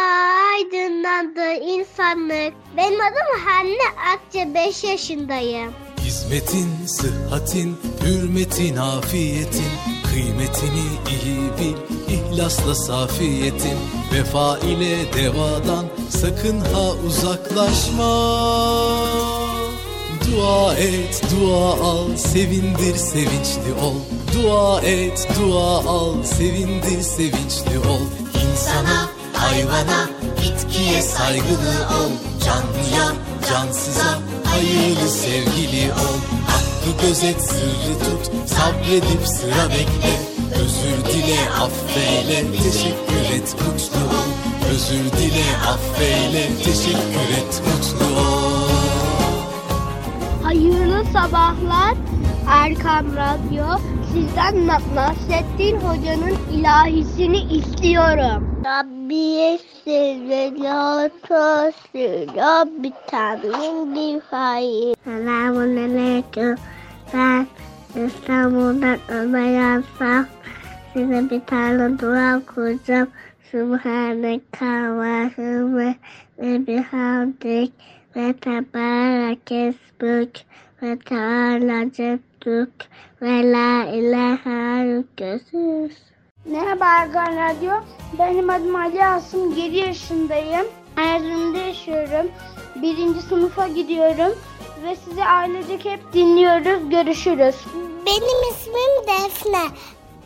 aydınlandı 0.52 1.52
insanlık. 1.52 2.54
Benim 2.76 3.00
adım 3.00 3.46
Hanne 3.46 3.88
Akça, 4.14 4.54
5 4.54 4.84
yaşındayım. 4.84 5.74
Hizmetin, 5.98 6.86
sıhhatin, 6.86 7.76
hürmetin, 8.04 8.76
afiyetin, 8.76 9.72
kıymetini 10.12 10.86
iyi 11.10 11.50
bil 11.58 11.95
ihlasla 12.36 12.74
safiyetin 12.74 13.78
Vefa 14.12 14.58
ile 14.58 15.12
devadan 15.12 15.86
sakın 16.08 16.60
ha 16.60 16.92
uzaklaşma. 17.06 18.12
Dua 20.26 20.74
et, 20.74 21.22
dua 21.30 21.72
al, 21.72 22.16
sevindir, 22.16 22.96
sevinçli 22.96 23.72
ol. 23.82 23.94
Dua 24.34 24.80
et, 24.80 25.28
dua 25.40 25.78
al, 25.78 26.22
sevindir, 26.22 27.02
sevinçli 27.02 27.78
ol. 27.78 28.06
İnsana, 28.34 29.08
hayvana, 29.32 30.10
bitkiye 30.42 31.02
saygılı 31.02 31.76
ol. 32.00 32.10
Canlıya, 32.44 33.12
cansıza, 33.48 34.18
hayırlı 34.44 35.08
sevgili 35.08 35.92
ol. 35.92 36.18
Hakkı 36.46 37.06
gözet, 37.06 37.40
sırrı 37.42 37.98
tut, 37.98 38.32
sabredip 38.48 39.26
sıra 39.26 39.70
bekle 39.70 40.35
Özür 40.54 41.04
dile, 41.12 41.50
affeyle, 41.62 42.52
teşekkür 42.52 43.34
et, 43.36 43.56
mutlu 43.60 44.16
ol 44.16 44.30
Özür 44.70 45.12
dile, 45.18 45.44
affeyle, 45.68 46.48
teşekkür 46.64 47.28
et, 47.38 47.62
mutlu 47.66 48.20
ol 48.20 48.66
Hayırlı 50.42 51.04
sabahlar 51.12 51.94
Erkam 52.50 53.06
Radyo. 53.16 53.64
Sizden 54.12 54.66
Na- 54.66 54.80
Nasrettin 54.94 55.76
Hoca'nın 55.80 56.36
ilahisini 56.52 57.38
istiyorum. 57.38 58.62
Rabbi 58.64 59.58
Selato 59.84 61.70
Rabbi 62.36 62.92
Tanrım 63.10 63.94
Nihai. 63.94 64.94
Selamun 65.04 65.76
Aleyküm. 65.76 66.54
Ben 67.14 67.46
İstanbul'dan 68.04 68.98
Ömer 69.08 69.50
Yansam. 69.50 70.26
Size 70.92 71.30
bir 71.30 71.40
tane 71.40 71.98
dua 71.98 72.42
kuracağım. 72.54 73.08
Subhaneke 73.50 74.66
ve 74.96 75.94
ve 76.38 76.66
bihamdik 76.66 77.72
ve 78.16 78.32
tebarek 78.32 79.52
esmük 79.52 80.36
ve 80.82 80.98
teala 80.98 81.92
ceddük 81.92 82.72
ve 83.22 83.52
la 83.52 83.84
ilahe 83.84 84.84
illallah. 84.84 85.90
Merhaba 86.44 86.84
Ergan 86.84 87.36
Radyo. 87.36 87.72
Benim 88.18 88.50
adım 88.50 88.76
Ali 88.76 89.04
Asım. 89.04 89.52
7 89.52 89.76
yaşındayım. 89.76 90.66
Erzurum'da 90.96 91.58
yaşıyorum. 91.58 92.30
Birinci 92.82 93.20
sınıfa 93.20 93.68
gidiyorum. 93.68 94.38
Ve 94.86 94.96
sizi 94.96 95.24
ailecek 95.24 95.84
hep 95.84 96.12
dinliyoruz. 96.12 96.90
Görüşürüz. 96.90 97.56
Benim 98.06 98.50
ismim 98.50 99.06
Defne. 99.06 99.76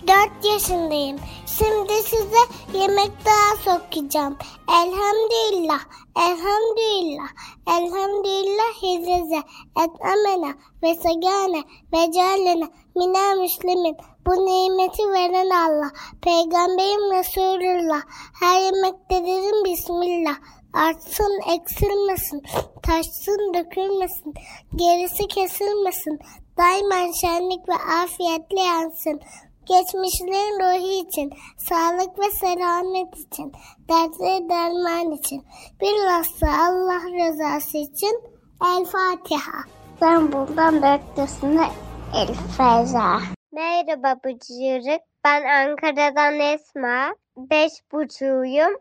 4 0.07 0.45
yaşındayım. 0.53 1.19
Şimdi 1.47 1.93
size 1.93 2.79
yemek 2.79 3.11
daha 3.25 3.57
sokacağım. 3.57 4.37
Elhamdülillah, 4.69 5.81
elhamdülillah, 6.17 7.29
elhamdülillah 7.69 8.83
hizeze, 8.83 9.43
etmena 9.85 10.55
ve 10.83 10.95
segane 10.95 11.63
ve 11.93 12.13
cealene 12.13 12.69
minel 12.97 13.39
müslimin. 13.39 13.97
Bu 14.27 14.31
nimeti 14.31 15.03
veren 15.09 15.51
Allah. 15.51 15.91
Peygamberim 16.23 17.19
Resulullah. 17.19 18.03
Her 18.41 18.61
yemekte 18.61 19.27
dedim 19.27 19.65
Bismillah. 19.65 20.37
Artsın 20.75 21.41
eksilmesin, 21.55 22.43
taşsın 22.83 23.55
dökülmesin, 23.55 24.35
gerisi 24.77 25.29
kesilmesin, 25.29 26.19
daima 26.59 27.13
şenlik 27.21 27.69
ve 27.69 27.75
afiyetle 27.75 28.61
yansın. 28.61 29.21
Geçmişlerin 29.67 30.61
ruhu 30.61 31.09
için, 31.09 31.33
sağlık 31.59 32.19
ve 32.19 32.31
selamet 32.31 33.17
için, 33.19 33.53
dertleri 33.89 34.49
derman 34.49 35.13
için, 35.13 35.45
bilhassa 35.81 36.47
Allah 36.47 37.03
rızası 37.03 37.79
için 37.79 38.23
El 38.65 38.85
Fatiha. 38.85 39.59
Ben 40.01 40.33
bundan 40.33 40.83
dörtlüsüne 40.83 41.69
El 42.15 42.35
Feza. 42.57 43.19
Merhaba 43.53 44.21
Bıcırık. 44.25 45.03
Ben 45.25 45.43
Ankara'dan 45.45 46.41
Esma. 46.41 47.15
Beş 47.37 47.73
buçuğuyum. 47.93 48.73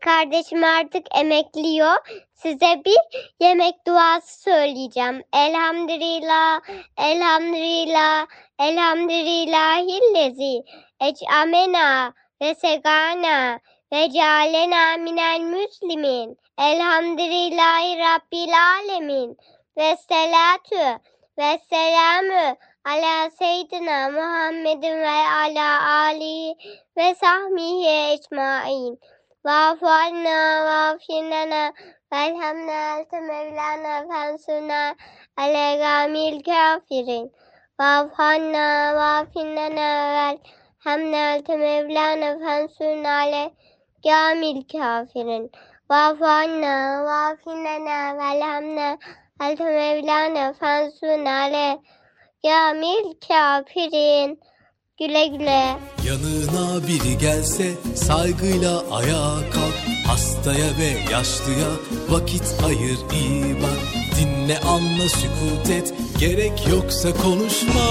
Kardeşim 0.00 0.64
artık 0.64 1.06
emekliyor. 1.18 1.96
Size 2.34 2.82
bir 2.84 2.98
yemek 3.40 3.86
duası 3.86 4.42
söyleyeceğim. 4.42 5.22
Elhamdülillah, 5.32 6.60
elhamdülillah, 6.98 8.26
elhamdülillahillezi 8.58 10.64
ec'amena 11.00 12.14
ve 12.42 12.54
segana 12.54 13.60
ve 13.92 14.10
cealena 14.10 14.96
minel 14.96 15.40
müslimin. 15.40 16.38
Elhamdülillahi 16.58 17.98
Rabbil 17.98 18.52
alemin. 18.78 19.36
Ve 19.76 19.96
salatu 20.08 21.00
ve 21.38 21.58
selamü 21.70 22.56
ala 22.84 23.30
seyyidina 23.30 24.08
Muhammedin 24.08 25.00
ve 25.00 25.28
ala 25.28 25.90
alihi 25.90 26.56
ve 26.96 27.14
sahbihi 27.14 28.12
ecmain. 28.12 28.98
Vafu 29.46 29.86
anna 29.86 30.36
vafirlana 30.66 31.62
velhamna 32.10 32.76
ente 32.96 33.18
mevlana 33.28 33.94
fensuna 34.10 34.78
ale 35.36 35.64
gamil 35.82 36.36
kafirin. 36.48 37.24
Vafu 37.78 38.22
anna 38.32 38.64
vafirlana 38.98 39.88
velhamna 40.14 41.22
ente 41.34 41.54
mevlana 41.64 42.30
fensuna 42.44 43.12
ale 43.24 43.42
gamil 44.06 44.58
kafirin. 44.72 45.44
Vafu 45.90 46.24
anna 46.40 46.72
vafirlana 47.08 47.98
velhamna 48.20 48.88
ente 49.44 49.66
mevlana 49.78 50.44
fensuna 50.60 51.34
ale 51.44 51.66
gamil 52.44 53.06
kafirin. 53.28 54.38
Güle 54.98 55.26
güle. 55.26 55.78
Yanına 56.06 56.88
biri 56.88 57.18
gelse 57.18 57.72
saygıyla 57.94 58.82
ayağa 58.90 59.50
kalk. 59.52 60.06
Hastaya 60.06 60.78
ve 60.78 61.12
yaşlıya 61.12 61.68
vakit 62.08 62.42
ayır 62.66 62.98
iyi 63.12 63.56
bak. 63.62 63.78
Dinle 64.20 64.60
anla 64.60 65.08
sükut 65.08 65.70
et. 65.70 65.94
Gerek 66.18 66.68
yoksa 66.70 67.08
konuşma. 67.12 67.84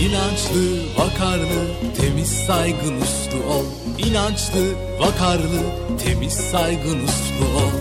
İnançlı, 0.00 0.94
vakarlı, 0.98 1.94
temiz 2.00 2.28
saygın 2.46 3.00
uslu 3.00 3.52
ol. 3.54 3.64
İnançlı, 3.98 4.74
vakarlı, 5.00 5.60
temiz 6.04 6.32
saygın 6.32 7.04
uslu 7.04 7.46
ol. 7.56 7.72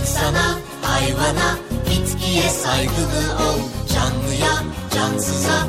İnsana, 0.00 0.58
hayvana, 0.82 1.58
bitkiye 1.90 2.48
saygılı 2.48 3.36
ol. 3.48 3.58
Canlıya, 3.94 4.62
cansıza, 4.94 5.68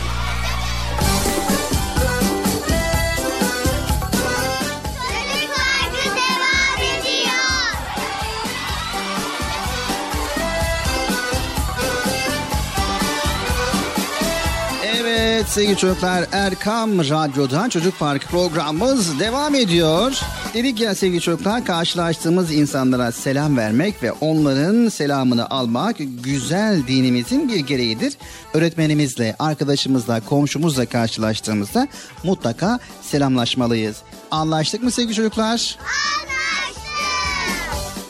Evet 15.41 15.51
sevgili 15.51 15.77
çocuklar 15.77 16.25
Erkam 16.31 16.99
Radyo'da 16.99 17.69
Çocuk 17.69 17.99
Park 17.99 18.23
programımız 18.23 19.19
devam 19.19 19.55
ediyor. 19.55 20.19
Dedik 20.53 20.79
ya 20.79 20.95
sevgili 20.95 21.21
çocuklar 21.21 21.65
karşılaştığımız 21.65 22.51
insanlara 22.51 23.11
selam 23.11 23.57
vermek 23.57 24.03
ve 24.03 24.11
onların 24.11 24.89
selamını 24.89 25.49
almak 25.49 25.95
güzel 26.23 26.87
dinimizin 26.87 27.49
bir 27.49 27.59
gereğidir. 27.59 28.13
Öğretmenimizle, 28.53 29.35
arkadaşımızla, 29.39 30.21
komşumuzla 30.25 30.85
karşılaştığımızda 30.85 31.87
mutlaka 32.23 32.79
selamlaşmalıyız. 33.01 33.97
Anlaştık 34.31 34.83
mı 34.83 34.91
sevgili 34.91 35.15
çocuklar? 35.15 35.77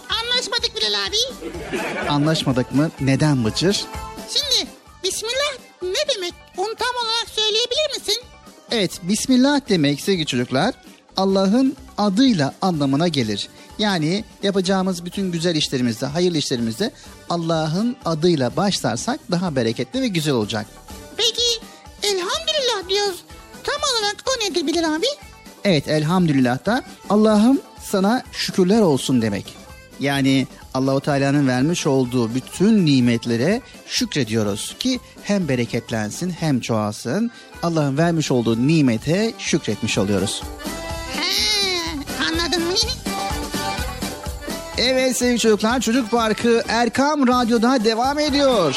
Anlaşmadık 0.09 0.71
Bilal 0.75 0.93
abi. 1.07 1.49
Anlaşmadık 2.09 2.75
mı? 2.75 2.91
Neden 3.01 3.45
Bıcır? 3.45 3.85
Şimdi 4.29 4.71
Bismillah 5.03 5.57
ne 5.81 6.15
demek? 6.15 6.40
Onu 6.61 6.75
tam 6.75 7.05
olarak 7.05 7.29
söyleyebilir 7.29 7.99
misin? 7.99 8.23
Evet, 8.71 8.91
Bismillah 9.03 9.61
demek 9.69 10.01
sevgili 10.01 10.25
çocuklar 10.25 10.73
Allah'ın 11.17 11.75
adıyla 11.97 12.53
anlamına 12.61 13.07
gelir. 13.07 13.49
Yani 13.79 14.23
yapacağımız 14.43 15.05
bütün 15.05 15.31
güzel 15.31 15.55
işlerimizde, 15.55 16.05
hayırlı 16.05 16.37
işlerimizde 16.37 16.91
Allah'ın 17.29 17.97
adıyla 18.05 18.55
başlarsak 18.55 19.19
daha 19.31 19.55
bereketli 19.55 20.01
ve 20.01 20.07
güzel 20.07 20.33
olacak. 20.33 20.65
Peki 21.17 21.65
elhamdülillah 22.03 22.89
diyoruz. 22.89 23.19
Tam 23.63 23.75
olarak 23.75 24.15
o 24.27 24.49
nedir 24.49 24.67
Bilal 24.67 24.95
abi? 24.95 25.05
Evet, 25.63 25.87
elhamdülillah 25.87 26.65
da 26.65 26.83
Allah'ım 27.09 27.61
sana 27.83 28.23
şükürler 28.31 28.81
olsun 28.81 29.21
demek. 29.21 29.55
Yani 29.99 30.47
Allahu 30.73 31.01
Teala'nın 31.01 31.47
vermiş 31.47 31.87
olduğu 31.87 32.35
bütün 32.35 32.85
nimetlere 32.85 33.61
şükrediyoruz 33.87 34.75
ki 34.79 34.99
hem 35.23 35.47
bereketlensin 35.47 36.29
hem 36.29 36.59
çoğalsın. 36.59 37.31
Allah'ın 37.63 37.97
vermiş 37.97 38.31
olduğu 38.31 38.67
nimete 38.67 39.33
şükretmiş 39.37 39.97
oluyoruz. 39.97 40.43
He, 41.15 41.23
anladın 42.25 42.63
mı? 42.63 42.73
Evet 44.77 45.17
sevgili 45.17 45.39
çocuklar 45.39 45.79
Çocuk 45.79 46.11
Parkı 46.11 46.63
Erkam 46.67 47.27
Radyo'da 47.27 47.83
devam 47.83 48.19
ediyor. 48.19 48.75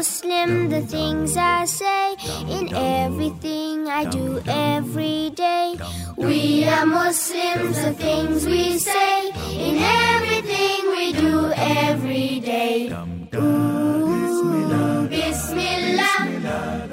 Muslim, 0.00 0.70
the 0.70 0.80
things 0.80 1.36
I 1.36 1.66
say 1.66 2.16
in 2.48 2.74
everything 2.74 3.86
I 3.86 4.04
do 4.04 4.40
every 4.46 5.28
day. 5.36 5.76
We 6.20 6.64
are 6.64 6.86
Muslims, 6.86 7.76
the 7.82 7.92
things 7.94 8.46
we 8.46 8.78
say 8.78 9.30
in 9.66 9.76
everything 9.78 10.80
we 10.96 11.12
do 11.12 11.52
every 11.56 12.40
day. 12.40 12.88
Ooh, 13.34 15.08
Bismillah, 15.08 16.18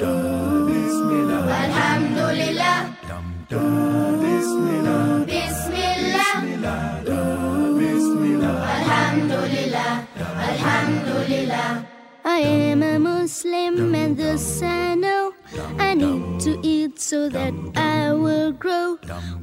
Ooh, 0.01 0.67
Alhamdulillah, 1.63 2.95
Ooh, 3.53 5.25
Bismillah, 5.25 6.33
Ooh, 7.09 7.79
Alhamdulillah, 8.77 10.07
Alhamdulillah. 10.49 11.85
I 12.23 12.39
am 12.39 12.81
a 12.83 12.97
Muslim 12.99 13.93
and 13.93 14.17
thus 14.17 14.61
I 14.61 14.95
know 14.95 15.26
I 15.79 15.93
need 15.93 16.39
to 16.41 16.59
eat 16.61 16.99
so 16.99 17.29
that 17.29 17.53
I 17.75 18.11
will 18.13 18.51
grow. 18.51 18.97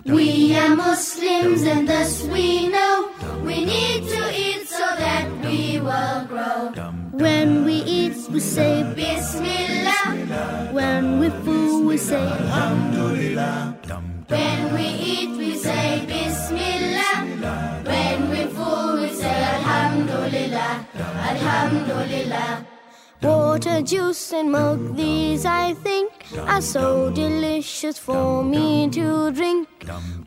We 0.04 0.54
are 0.56 0.74
Muslims 0.76 1.62
and 1.62 1.88
thus 1.88 2.22
we 2.24 2.68
know 2.68 3.10
we 3.42 3.64
need 3.64 4.08
to 4.08 4.22
eat 4.36 4.68
so 4.68 4.86
that 4.98 5.26
we 5.44 5.80
will 5.80 6.24
grow. 6.26 6.72
When 7.12 7.64
we 7.64 7.74
eat, 7.74 8.16
we 8.30 8.40
say 8.40 8.82
Bismillah. 8.94 10.70
When 10.72 11.18
we 11.20 11.30
fool, 11.44 11.86
we 11.86 11.96
say 11.96 12.20
Alhamdulillah. 12.20 13.76
When 14.28 14.74
we 14.74 14.86
eat, 14.86 15.30
we 15.38 15.54
say 15.56 16.04
Bismillah. 16.06 17.82
When 17.84 18.30
we 18.30 18.44
fool, 18.54 19.00
we 19.00 19.08
say 19.08 19.36
Alhamdulillah. 19.56 20.86
Alhamdulillah. 21.32 22.73
Water, 23.24 23.80
juice, 23.80 24.34
and 24.34 24.52
milk, 24.52 24.96
these 24.96 25.46
I 25.46 25.72
think 25.72 26.12
are 26.46 26.60
so 26.60 27.10
delicious 27.10 27.98
for 27.98 28.44
me 28.44 28.90
to 28.90 29.30
drink. 29.32 29.66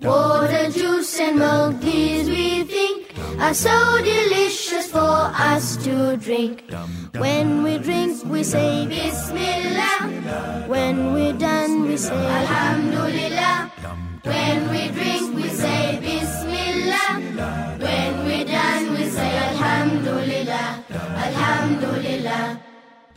Water, 0.01 0.71
juice, 0.71 1.19
and 1.19 1.37
milk, 1.37 1.79
these 1.79 2.27
we 2.27 2.63
think 2.63 3.13
are 3.39 3.53
so 3.53 3.99
delicious 4.01 4.89
for 4.89 5.29
us 5.51 5.77
to 5.83 6.17
drink. 6.17 6.63
When 7.17 7.61
we 7.61 7.77
drink, 7.77 8.23
we 8.25 8.43
say 8.43 8.87
Bismillah. 8.87 10.65
When 10.67 11.13
we're 11.13 11.33
done, 11.33 11.83
we 11.87 11.97
say 11.97 12.15
Alhamdulillah. 12.15 13.71
When 14.23 14.69
we 14.71 14.87
drink, 14.89 15.35
we 15.35 15.49
say 15.49 15.99
Bismillah. 16.01 17.77
When 17.77 18.25
we're 18.25 18.45
done, 18.45 18.93
we 18.97 19.05
say 19.05 19.37
Alhamdulillah. 19.37 20.83
Alhamdulillah. 21.27 22.63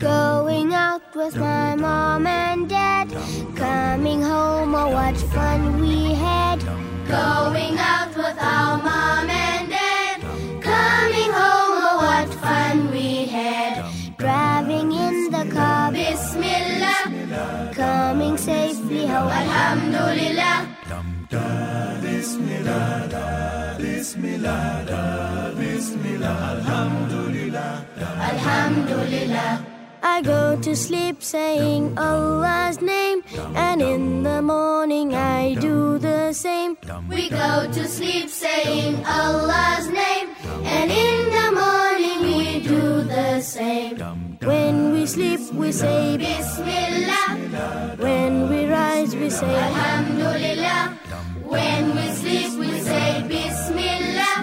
Going 0.01 0.73
out 0.73 1.15
with 1.15 1.37
my 1.37 1.77
mom 1.77 2.27
and 2.27 2.67
dad. 2.71 3.11
Coming 3.55 4.23
home, 4.23 4.75
oh, 4.75 4.89
what 4.89 5.15
fun 5.15 5.79
we 5.79 6.15
had. 6.15 6.59
Going 7.07 7.77
out 7.79 8.17
with 8.17 8.39
our 8.41 8.79
mom 8.79 9.29
and 9.29 9.69
dad. 9.69 10.23
Coming 10.63 11.31
home, 11.41 11.77
oh, 11.85 11.97
what 12.01 12.33
fun 12.41 12.91
we 12.91 13.27
had. 13.27 13.85
Driving 14.17 14.91
in 14.91 15.31
the 15.31 15.45
car, 15.53 15.93
Bismillah. 15.93 17.71
Coming 17.75 18.39
safely 18.39 19.07
home, 19.07 19.29
Alhamdulillah. 19.29 20.67
Bismillah, 22.01 23.77
Bismillah, 23.79 25.53
Bismillah, 25.59 26.57
Alhamdulillah. 26.57 27.85
Alhamdulillah. 28.01 29.70
I 30.03 30.23
go 30.23 30.57
to 30.61 30.75
sleep 30.75 31.23
saying 31.23 31.99
Allah's 31.99 32.81
name, 32.81 33.23
and 33.55 33.83
in 33.83 34.23
the 34.23 34.41
morning 34.41 35.15
I 35.15 35.55
do 35.55 35.99
the 35.99 36.33
same. 36.33 36.77
We 37.09 37.29
go 37.29 37.69
to 37.71 37.89
sleep 37.89 38.29
saying 38.31 39.05
Allah's 39.05 39.89
name, 39.89 40.29
and 40.65 40.91
in 40.91 41.19
the 41.39 41.49
morning 41.53 42.21
we 42.37 42.61
do 42.61 43.03
the 43.03 43.41
same. 43.41 43.99
When 44.41 44.93
we 44.93 45.07
sleep, 45.07 45.53
we 45.53 45.73
say 45.73 46.17
Bismillah, 46.17 47.97
When 47.99 48.49
we 48.49 48.67
rise, 48.67 49.15
we 49.15 49.29
say 49.29 49.55
Alhamdulillah. 49.55 50.97
When 51.45 51.97
we 51.97 52.07
sleep, 52.15 52.59
we 52.59 52.81
say 52.81 53.25
Bismillah. 53.29 54.37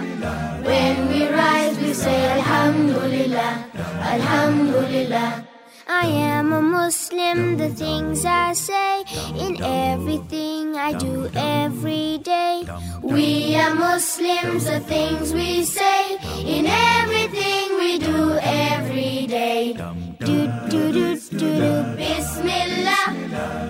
When 0.63 1.07
we 1.09 1.27
rise, 1.27 1.77
we 1.79 1.93
say 1.93 2.31
Alhamdulillah, 2.37 3.65
Alhamdulillah. 4.13 5.46
I 5.89 6.05
am 6.07 6.51
a 6.51 6.61
Muslim, 6.61 7.57
the 7.57 7.69
things 7.69 8.25
I 8.25 8.51
say 8.53 9.03
in 9.37 9.61
everything 9.63 10.75
I 10.75 10.91
do 10.93 11.29
every 11.33 12.19
day. 12.23 12.65
We 13.01 13.55
are 13.55 13.73
Muslims, 13.73 14.65
the 14.65 14.81
things 14.81 15.33
we 15.33 15.63
say 15.63 16.17
in 16.43 16.65
everything 16.67 17.77
we 17.79 17.99
do 17.99 18.37
every 18.41 19.27
day. 19.27 19.73
Do 20.19 20.47
do 20.69 20.91
do 20.91 21.15
do 21.15 21.39
do, 21.39 21.83
Bismillah, 21.95 23.07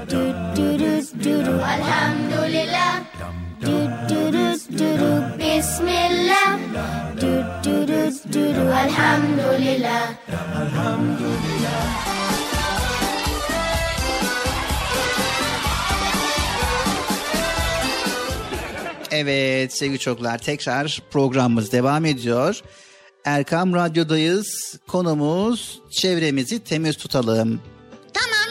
do 0.07 0.33
do 0.55 0.77
do 0.77 1.01
do 1.21 1.43
do, 1.43 1.59
Alhamdulillah. 1.59 3.05
do 3.59 3.87
do 4.07 4.31
do 4.31 4.57
do 4.57 4.97
do, 4.97 5.37
Bismillah, 5.37 7.15
do 7.19 7.56
do 8.25 8.33
do 8.33 8.39
do 8.39 8.55
do, 8.55 8.73
Alhamdulillah. 8.73 10.13
Evet 19.11 19.73
sevgili 19.73 19.99
çocuklar 19.99 20.37
tekrar 20.37 21.01
programımız 21.11 21.71
devam 21.71 22.05
ediyor. 22.05 22.61
Erkam 23.25 23.73
Radyo'dayız. 23.73 24.79
Konumuz 24.87 25.81
çevremizi 25.89 26.59
temiz 26.59 26.97
tutalım. 26.97 27.61
Tamam. 28.13 28.49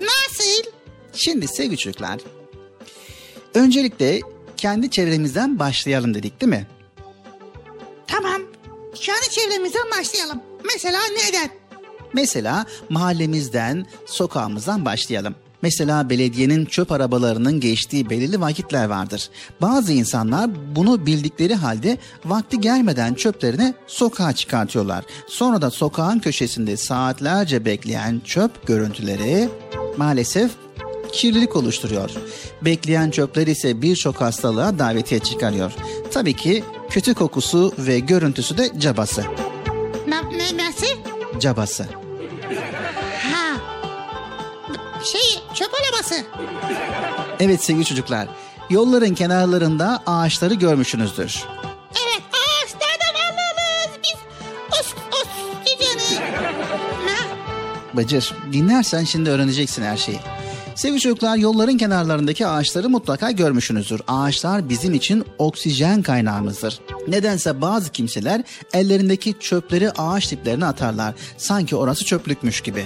Nasıl? 0.00 0.70
Şimdi 1.12 1.48
sevgili 1.48 1.78
çocuklar. 1.78 2.20
Öncelikle 3.54 4.20
kendi 4.56 4.90
çevremizden 4.90 5.58
başlayalım 5.58 6.14
dedik 6.14 6.40
değil 6.40 6.50
mi? 6.50 6.66
Kendi 9.00 9.30
çevremizden 9.30 9.90
başlayalım. 9.98 10.42
Mesela 10.64 10.98
neden? 11.26 11.50
Mesela 12.12 12.66
mahallemizden, 12.90 13.86
sokağımızdan 14.06 14.84
başlayalım. 14.84 15.34
Mesela 15.62 16.10
belediyenin 16.10 16.64
çöp 16.64 16.92
arabalarının 16.92 17.60
geçtiği 17.60 18.10
belirli 18.10 18.40
vakitler 18.40 18.84
vardır. 18.84 19.30
Bazı 19.60 19.92
insanlar 19.92 20.50
bunu 20.76 21.06
bildikleri 21.06 21.54
halde 21.54 21.98
vakti 22.24 22.60
gelmeden 22.60 23.14
çöplerini 23.14 23.74
sokağa 23.86 24.32
çıkartıyorlar. 24.32 25.04
Sonra 25.28 25.62
da 25.62 25.70
sokağın 25.70 26.18
köşesinde 26.18 26.76
saatlerce 26.76 27.64
bekleyen 27.64 28.20
çöp 28.24 28.66
görüntüleri 28.66 29.48
maalesef 29.96 30.50
kirlilik 31.16 31.56
oluşturuyor. 31.56 32.10
Bekleyen 32.62 33.10
çöpler 33.10 33.46
ise 33.46 33.82
birçok 33.82 34.20
hastalığa 34.20 34.78
davetiye 34.78 35.20
çıkarıyor. 35.20 35.72
Tabii 36.12 36.36
ki 36.36 36.64
kötü 36.90 37.14
kokusu 37.14 37.72
ve 37.78 37.98
görüntüsü 37.98 38.58
de 38.58 38.70
cabası. 38.78 39.24
Ne, 40.06 40.16
ne, 40.38 40.66
nasıl? 40.66 40.86
Cabası. 41.40 41.86
Ha. 43.32 43.56
Şey 45.04 45.42
çöp 45.54 45.70
arabası. 45.74 46.14
Evet 47.40 47.64
sevgili 47.64 47.84
çocuklar, 47.84 48.28
yolların 48.70 49.14
kenarlarında 49.14 50.02
ağaçları 50.06 50.54
görmüşsünüzdür. 50.54 51.44
Evet 51.90 52.22
ağaçlardan 52.32 53.20
alırız 53.24 53.98
biz. 54.02 54.16
Os, 54.80 54.94
os. 55.12 55.28
Ne? 57.06 57.16
Bacır, 57.92 58.34
dinlersen 58.52 59.04
şimdi 59.04 59.30
öğreneceksin 59.30 59.82
her 59.82 59.96
şeyi. 59.96 60.20
Sevgili 60.76 61.00
çocuklar, 61.00 61.36
yolların 61.36 61.76
kenarlarındaki 61.76 62.46
ağaçları 62.46 62.88
mutlaka 62.88 63.30
görmüşsünüzdür. 63.30 64.00
Ağaçlar 64.08 64.68
bizim 64.68 64.94
için 64.94 65.24
oksijen 65.38 66.02
kaynağımızdır. 66.02 66.80
Nedense 67.08 67.60
bazı 67.60 67.92
kimseler 67.92 68.42
ellerindeki 68.72 69.34
çöpleri 69.40 69.90
ağaç 69.90 70.30
diplerine 70.30 70.66
atarlar. 70.66 71.14
Sanki 71.36 71.76
orası 71.76 72.04
çöplükmüş 72.04 72.60
gibi. 72.60 72.84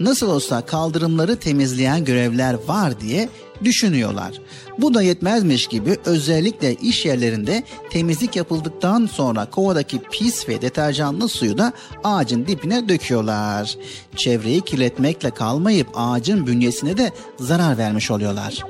Nasıl 0.00 0.30
olsa 0.30 0.60
kaldırımları 0.66 1.36
temizleyen 1.36 2.04
görevler 2.04 2.56
var 2.66 3.00
diye 3.00 3.28
düşünüyorlar. 3.64 4.40
Bu 4.78 4.94
da 4.94 5.02
yetmezmiş 5.02 5.66
gibi 5.66 5.96
özellikle 6.04 6.74
iş 6.74 7.06
yerlerinde 7.06 7.62
temizlik 7.90 8.36
yapıldıktan 8.36 9.06
sonra 9.06 9.50
kovadaki 9.50 9.98
pis 9.98 10.48
ve 10.48 10.62
deterjanlı 10.62 11.28
suyu 11.28 11.58
da 11.58 11.72
ağacın 12.04 12.46
dibine 12.46 12.88
döküyorlar. 12.88 13.76
Çevreyi 14.16 14.60
kirletmekle 14.60 15.30
kalmayıp 15.30 15.88
ağacın 15.94 16.46
bünyesine 16.46 16.96
de 16.96 17.12
zarar 17.38 17.78
vermiş 17.78 18.10
oluyorlar. 18.10 18.64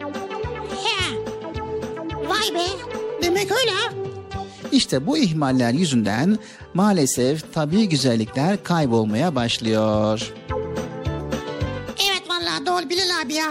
He. 0.85 1.16
Vay 2.29 2.55
be. 2.55 2.66
Demek 3.22 3.50
öyle 3.53 3.70
ha. 3.70 3.92
İşte 4.72 5.07
bu 5.07 5.18
ihmaller 5.18 5.72
yüzünden 5.72 6.38
maalesef 6.74 7.53
tabii 7.55 7.88
güzellikler 7.88 8.64
kaybolmaya 8.64 9.35
başlıyor. 9.35 10.33
Evet 12.07 12.22
vallahi 12.29 12.66
doğru 12.66 12.90
Bilal 12.90 13.22
abi 13.24 13.35
ya. 13.35 13.46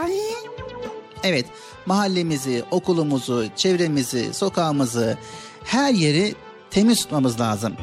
Evet, 1.24 1.46
mahallemizi, 1.86 2.64
okulumuzu, 2.72 3.46
çevremizi, 3.56 4.34
sokağımızı, 4.34 5.18
her 5.64 5.94
yeri 5.94 6.36
temiz 6.72 7.00
tutmamız 7.00 7.40
lazım. 7.40 7.74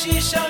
Bahar 0.00 0.12
gelmiş 0.12 0.49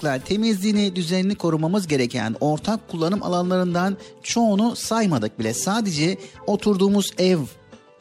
Çocuklar 0.00 0.24
temizliğini, 0.24 0.96
düzenini 0.96 1.34
korumamız 1.34 1.86
gereken 1.86 2.36
ortak 2.40 2.88
kullanım 2.88 3.22
alanlarından 3.22 3.96
çoğunu 4.22 4.76
saymadık 4.76 5.38
bile. 5.38 5.54
Sadece 5.54 6.18
oturduğumuz 6.46 7.10
ev, 7.18 7.38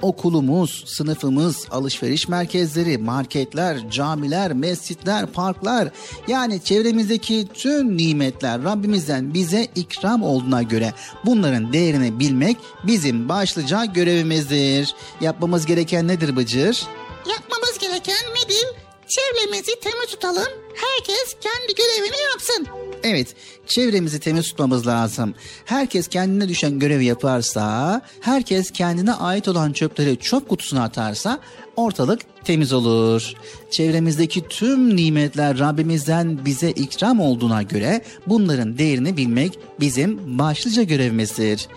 okulumuz, 0.02 0.84
sınıfımız, 0.88 1.68
alışveriş 1.72 2.28
merkezleri, 2.28 2.98
marketler, 2.98 3.90
camiler, 3.90 4.54
mescitler, 4.54 5.26
parklar 5.26 5.90
yani 6.28 6.64
çevremizdeki 6.64 7.48
tüm 7.54 7.98
nimetler 7.98 8.64
Rabbimizden 8.64 9.34
bize 9.34 9.68
ikram 9.76 10.24
olduğuna 10.24 10.64
göre 10.64 10.94
bunların 11.26 11.74
değerini 11.74 12.20
bilmek 12.20 12.58
bizim 12.84 13.30
başlıca 13.30 13.86
görevimizdir. 13.86 14.96
Yapmamız 15.22 15.66
gereken 15.66 16.08
nedir 16.08 16.36
Bıcır? 16.36 16.88
Yapmamız 17.30 17.78
gereken 17.80 18.34
nedir? 18.36 18.66
Çevremizi 19.08 19.80
temiz 19.80 20.08
tutalım. 20.08 20.59
Herkes 20.82 21.36
kendi 21.42 21.76
görevini 21.76 22.22
yapsın. 22.32 22.68
Evet, 23.04 23.28
çevremizi 23.70 24.20
temiz 24.20 24.48
tutmamız 24.48 24.88
lazım. 24.88 25.36
Herkes 25.66 26.08
kendine 26.08 26.50
düşen 26.50 26.80
görevi 26.80 27.06
yaparsa, 27.06 28.02
herkes 28.22 28.72
kendine 28.72 29.14
ait 29.14 29.48
olan 29.48 29.74
çöpleri 29.74 30.18
çöp 30.18 30.50
kutusuna 30.50 30.84
atarsa 30.84 31.40
ortalık 31.76 32.20
temiz 32.44 32.74
olur. 32.74 33.34
Çevremizdeki 33.72 34.48
tüm 34.48 34.96
nimetler 34.96 35.60
Rabbimizden 35.60 36.46
bize 36.46 36.72
ikram 36.72 37.20
olduğuna 37.20 37.64
göre 37.64 38.02
bunların 38.28 38.78
değerini 38.78 39.18
bilmek 39.18 39.60
bizim 39.80 40.40
başlıca 40.40 40.84
görevimizdir. 40.84 41.68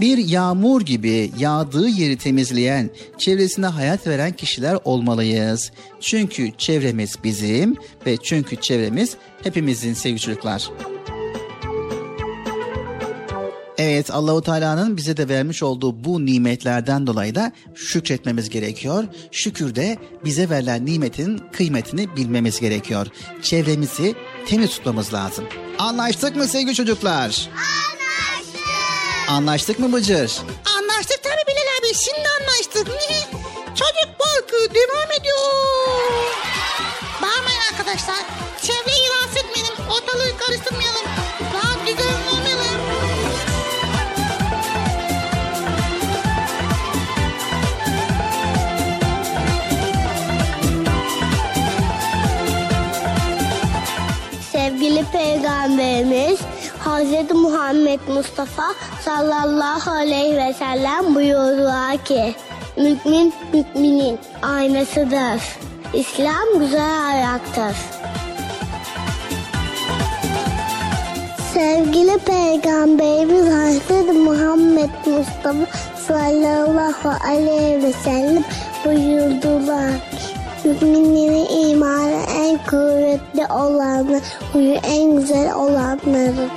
Bir 0.00 0.18
yağmur 0.18 0.80
gibi 0.80 1.32
yağdığı 1.38 1.88
yeri 1.88 2.18
temizleyen, 2.18 2.90
çevresine 3.18 3.66
hayat 3.66 4.06
veren 4.06 4.32
kişiler 4.32 4.78
olmalıyız. 4.84 5.72
Çünkü 6.00 6.52
çevremiz 6.58 7.16
bizim 7.24 7.76
ve 8.06 8.16
çünkü 8.16 8.56
çevremiz 8.56 9.16
hepimizin 9.42 9.94
sevgili 9.94 10.20
çocuklar. 10.20 10.70
Evet 13.82 14.10
Allahu 14.10 14.42
Teala'nın 14.42 14.96
bize 14.96 15.16
de 15.16 15.28
vermiş 15.28 15.62
olduğu 15.62 16.04
bu 16.04 16.26
nimetlerden 16.26 17.06
dolayı 17.06 17.34
da 17.34 17.52
şükretmemiz 17.74 18.50
gerekiyor. 18.50 19.04
Şükür 19.32 19.74
de 19.74 19.98
bize 20.24 20.50
verilen 20.50 20.86
nimetin 20.86 21.38
kıymetini 21.52 22.16
bilmemiz 22.16 22.60
gerekiyor. 22.60 23.06
Çevremizi 23.42 24.14
temiz 24.46 24.70
tutmamız 24.70 25.14
lazım. 25.14 25.44
Anlaştık 25.78 26.36
mı 26.36 26.48
sevgili 26.48 26.74
çocuklar? 26.74 27.48
Anlaştık. 27.56 28.60
Anlaştık 29.28 29.78
mı 29.78 29.92
Bıcır? 29.92 30.38
Anlaştık 30.78 31.22
tabii 31.22 31.44
Bilal 31.48 31.78
abi. 31.80 31.94
Şimdi 31.94 32.28
anlaştık. 32.40 32.86
Çocuk 33.68 34.18
parkı 34.18 34.74
devam 34.74 35.20
ediyor. 35.20 35.36
Bağırmayın 37.22 37.60
arkadaşlar. 37.72 38.24
Çevreyi 38.62 39.08
rahatsız 39.10 39.36
etmeyelim. 39.36 39.74
Ortalığı 39.90 40.38
karıştırmayalım. 40.38 41.19
Peygamberimiz 56.00 56.40
Hz. 56.84 57.34
Muhammed 57.34 58.00
Mustafa 58.08 58.62
sallallahu 59.04 59.90
aleyhi 59.90 60.36
ve 60.36 60.54
sellem 60.54 61.14
buyurdular 61.14 62.04
ki 62.04 62.34
Mümin 62.76 63.32
müminin 63.52 64.18
aynasıdır. 64.42 65.42
İslam 65.94 66.58
güzel 66.58 67.06
ayaktır. 67.06 67.76
Sevgili 71.54 72.18
Peygamberimiz 72.18 73.46
Hz. 73.46 74.16
Muhammed 74.16 74.90
Mustafa 75.06 75.78
sallallahu 76.08 77.24
aleyhi 77.28 77.82
ve 77.82 77.92
sellem 77.92 78.44
buyurdular 78.84 80.19
Müminlerin 80.64 81.70
imanı 81.70 82.22
en 82.38 82.58
kuvvetli 82.70 83.46
olanı, 83.52 84.20
huyu 84.52 84.74
en 84.74 85.16
güzel 85.16 85.54
olanları. 85.54 86.48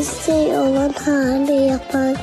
Bir 0.00 0.24
şey 0.24 0.58
olan 0.58 0.92
hali 1.04 1.62
yapar. 1.62 2.16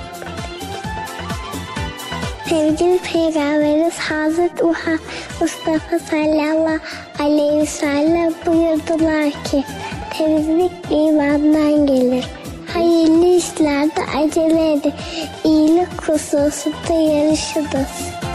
Sevgili 2.50 3.00
Peygamberimiz 3.14 3.98
Hazreti 3.98 4.64
Muhammed 4.64 5.00
Mustafa 5.42 6.00
sallallahu 6.00 6.80
aleyhi 7.20 7.58
ve 7.58 7.66
sellem 7.66 8.34
buyurdular 8.46 9.44
ki 9.44 9.64
temizlik 10.18 10.72
imandan 10.90 11.88
gelir. 11.88 12.26
Hayırlı 12.74 13.26
işlerde 13.26 14.02
acele 14.18 14.74
edin. 14.74 14.94
İyilik 15.44 16.02
hususunda 16.02 16.94
yarışınız. 16.94 18.27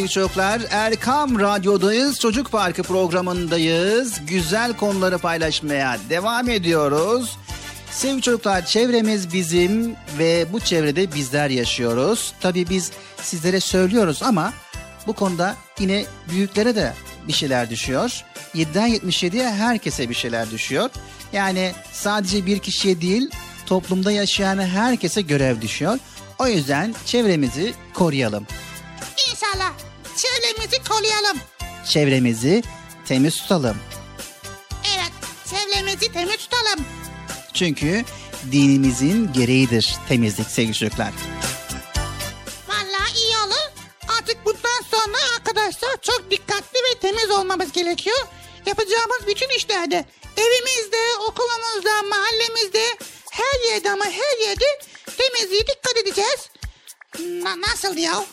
Sevgili 0.00 0.14
çocuklar 0.14 0.62
Erkam 0.70 1.40
Radyo'dayız. 1.40 2.20
Çocuk 2.20 2.52
Parkı 2.52 2.82
programındayız. 2.82 4.20
Güzel 4.26 4.76
konuları 4.76 5.18
paylaşmaya 5.18 5.98
devam 6.10 6.48
ediyoruz. 6.48 7.36
Sevgili 7.90 8.22
çocuklar 8.22 8.66
çevremiz 8.66 9.32
bizim 9.32 9.96
ve 10.18 10.46
bu 10.52 10.60
çevrede 10.60 11.14
bizler 11.14 11.50
yaşıyoruz. 11.50 12.32
Tabii 12.40 12.68
biz 12.68 12.90
sizlere 13.22 13.60
söylüyoruz 13.60 14.22
ama 14.22 14.52
bu 15.06 15.12
konuda 15.12 15.56
yine 15.78 16.04
büyüklere 16.30 16.76
de 16.76 16.94
bir 17.28 17.32
şeyler 17.32 17.70
düşüyor. 17.70 18.24
7'den 18.54 18.88
77'ye 18.88 19.50
herkese 19.50 20.08
bir 20.08 20.14
şeyler 20.14 20.50
düşüyor. 20.50 20.90
Yani 21.32 21.72
sadece 21.92 22.46
bir 22.46 22.58
kişiye 22.58 23.00
değil 23.00 23.30
toplumda 23.66 24.12
yaşayan 24.12 24.58
herkese 24.58 25.22
görev 25.22 25.60
düşüyor. 25.60 25.98
O 26.38 26.46
yüzden 26.46 26.94
çevremizi 27.06 27.74
koruyalım. 27.94 28.46
İnşallah 29.40 29.72
çevremizi 30.16 30.84
koruyalım. 30.88 31.38
Çevremizi 31.88 32.62
temiz 33.06 33.36
tutalım. 33.36 33.76
Evet 34.96 35.12
çevremizi 35.50 36.12
temiz 36.12 36.36
tutalım. 36.36 36.84
Çünkü 37.54 38.04
dinimizin 38.52 39.32
gereğidir 39.32 39.94
temizlik 40.08 40.46
sevgili 40.50 40.74
çocuklar. 40.74 41.12
Vallahi 42.68 43.16
iyi 43.18 43.36
olur. 43.46 43.70
Artık 44.18 44.46
bundan 44.46 44.82
sonra 44.90 45.16
arkadaşlar 45.36 45.90
çok 46.02 46.30
dikkatli 46.30 46.78
ve 46.78 46.98
temiz 47.00 47.30
olmamız 47.30 47.72
gerekiyor. 47.72 48.26
Yapacağımız 48.66 49.26
bütün 49.26 49.48
işlerde 49.56 50.04
evimizde, 50.36 51.16
okulumuzda, 51.28 52.02
mahallemizde 52.02 52.84
her 53.30 53.72
yerde 53.72 53.90
ama 53.90 54.04
her 54.04 54.46
yerde 54.46 54.64
temizliğe 55.18 55.66
dikkat 55.66 55.96
edeceğiz. 55.96 56.48
Na- 57.18 57.60
nasıl 57.60 57.96
ya? 57.96 58.24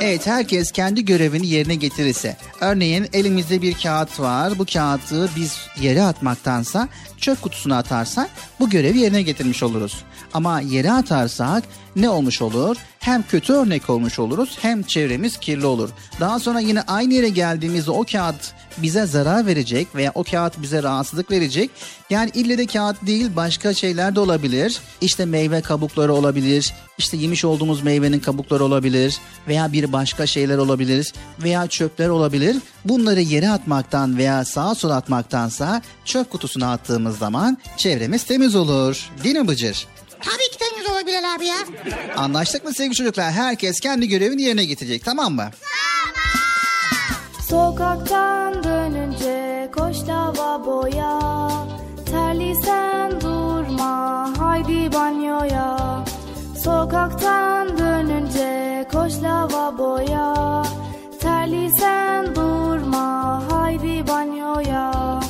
Evet 0.00 0.26
herkes 0.26 0.72
kendi 0.72 1.04
görevini 1.04 1.46
yerine 1.46 1.74
getirirse. 1.74 2.36
Örneğin 2.60 3.06
elimizde 3.12 3.62
bir 3.62 3.74
kağıt 3.74 4.20
var. 4.20 4.58
Bu 4.58 4.64
kağıdı 4.64 5.30
biz 5.36 5.56
yere 5.80 6.02
atmaktansa 6.02 6.88
çöp 7.18 7.42
kutusuna 7.42 7.78
atarsak 7.78 8.30
bu 8.60 8.70
görevi 8.70 8.98
yerine 8.98 9.22
getirmiş 9.22 9.62
oluruz. 9.62 10.04
Ama 10.34 10.60
yere 10.60 10.92
atarsak 10.92 11.64
ne 11.96 12.08
olmuş 12.08 12.42
olur? 12.42 12.76
Hem 12.98 13.22
kötü 13.22 13.52
örnek 13.52 13.90
olmuş 13.90 14.18
oluruz 14.18 14.58
hem 14.62 14.82
çevremiz 14.82 15.36
kirli 15.36 15.66
olur. 15.66 15.90
Daha 16.20 16.38
sonra 16.38 16.60
yine 16.60 16.82
aynı 16.82 17.14
yere 17.14 17.28
geldiğimizde 17.28 17.90
o 17.90 18.04
kağıt 18.12 18.52
bize 18.78 19.06
zarar 19.06 19.46
verecek 19.46 19.94
veya 19.94 20.12
o 20.14 20.24
kağıt 20.24 20.62
bize 20.62 20.82
rahatsızlık 20.82 21.30
verecek. 21.30 21.70
Yani 22.10 22.30
ille 22.34 22.58
de 22.58 22.66
kağıt 22.66 23.06
değil 23.06 23.30
başka 23.36 23.74
şeyler 23.74 24.14
de 24.14 24.20
olabilir. 24.20 24.80
İşte 25.00 25.24
meyve 25.24 25.60
kabukları 25.60 26.14
olabilir. 26.14 26.74
İşte 26.98 27.16
yemiş 27.16 27.44
olduğumuz 27.44 27.82
meyvenin 27.82 28.20
kabukları 28.20 28.64
olabilir 28.64 29.18
veya 29.48 29.72
bir 29.72 29.92
başka 29.92 30.26
şeyler 30.26 30.58
olabilir 30.58 31.12
veya 31.42 31.66
çöpler 31.66 32.08
olabilir. 32.08 32.56
Bunları 32.84 33.20
yere 33.20 33.50
atmaktan 33.50 34.18
veya 34.18 34.44
sağa 34.44 34.74
sola 34.74 34.96
atmaktansa 34.96 35.82
çöp 36.04 36.30
kutusuna 36.30 36.72
attığımız 36.72 37.18
zaman 37.18 37.58
çevremiz 37.76 38.24
temiz 38.24 38.54
olur. 38.54 39.10
Değil 39.24 39.36
mi 39.36 39.48
Bıcır? 39.48 39.86
Tabii 40.20 40.50
ki 40.50 40.58
temiz 40.58 40.90
olabilir 40.90 41.22
abi 41.36 41.46
ya. 41.46 41.56
Anlaştık 42.16 42.64
mı 42.64 42.74
sevgili 42.74 42.94
çocuklar? 42.94 43.32
Herkes 43.32 43.80
kendi 43.80 44.08
görevini 44.08 44.42
yerine 44.42 44.64
getirecek 44.64 45.04
tamam 45.04 45.34
mı? 45.34 45.50
Sokaktan 47.48 48.64
dönünce 48.64 49.70
koş 49.74 49.96
lavaboya 50.08 51.18
Terliysen 52.10 53.20
durma 53.20 54.32
haydi 54.38 54.92
banyoya 54.92 56.04
Sokaktan 56.64 57.78
dönünce 57.78 58.86
koş 58.92 59.12
lavaboya 59.22 60.62
Terliysen 61.20 62.34
durma 62.34 63.42
haydi 63.50 64.04
banyoya. 64.08 65.20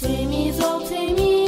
Temiz 0.00 0.64
ol 0.64 0.80
temiz 0.88 1.43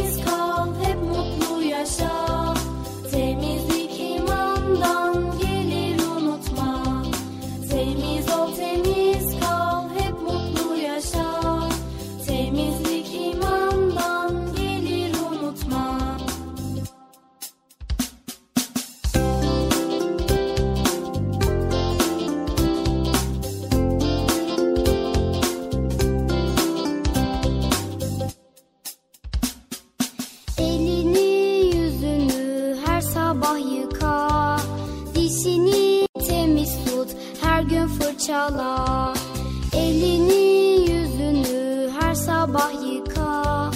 fırçala 38.17 39.13
Elini 39.73 40.91
yüzünü 40.91 41.91
her 42.01 42.15
sabah 42.15 42.73
yıka. 42.93 43.71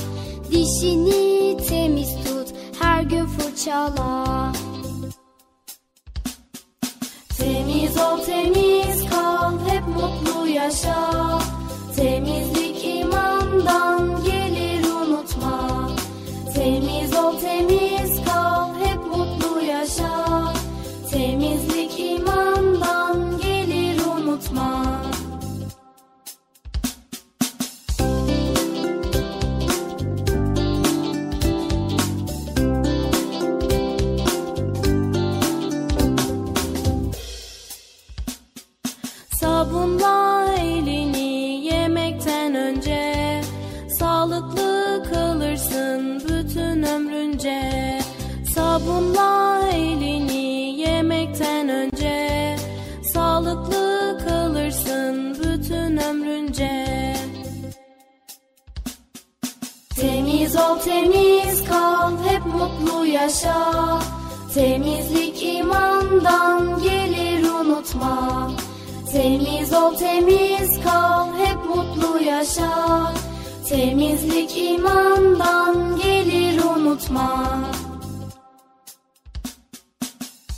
Dişini 0.51 1.57
temiz 1.69 2.15
tut 2.15 2.49
her 2.81 3.03
gün 3.03 3.27
fırçala. 3.27 4.53
Temiz 7.39 7.97
ol 7.97 8.19
temiz 8.27 9.11
kal 9.11 9.53
hep 9.69 9.89
mutlu 9.89 10.47
yaşa. 10.49 11.39
Temizlik 11.97 12.85
imandan 12.85 14.25
gelir 14.25 14.85
unutma. 14.85 15.91
Temiz 16.55 17.15
ol 17.15 17.41
temiz 17.41 18.25
kal. 18.25 18.30
unutma. 24.51 25.01
Sabunla 39.41 40.47
elini 40.59 41.65
yemekten 41.65 42.55
önce 42.55 43.41
Sağlıklı 43.99 45.03
kalırsın 45.13 46.23
bütün 46.29 46.83
ömrünce 46.83 48.01
Sabunla 48.55 49.40
ol 60.61 60.79
temiz 60.85 61.65
kal 61.65 62.13
hep 62.25 62.45
mutlu 62.47 63.07
yaşa. 63.07 63.61
Temizlik 64.55 65.43
imandan 65.43 66.83
gelir 66.83 67.43
unutma. 67.61 68.51
Temiz 69.13 69.73
ol 69.73 69.95
temiz 70.03 70.71
kal 70.85 71.27
hep 71.41 71.61
mutlu 71.71 72.13
yaşa. 72.25 72.73
Temizlik 73.69 74.57
imandan 74.57 75.97
gelir 76.03 76.57
unutma. 76.73 77.31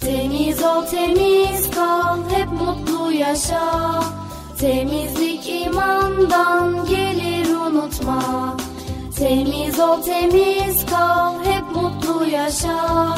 Temiz 0.00 0.62
ol 0.62 0.82
temiz 0.90 1.70
kal 1.70 2.18
hep 2.30 2.50
mutlu 2.60 3.12
yaşa. 3.12 3.66
Temizlik 4.60 5.48
imandan 5.48 6.86
gelir 6.86 7.54
unutma 7.54 8.22
Temiz 9.22 9.80
ol 9.80 10.02
temiz 10.02 10.86
kal 10.90 11.44
hep 11.44 11.76
mutlu 11.76 12.26
yaşa. 12.30 13.16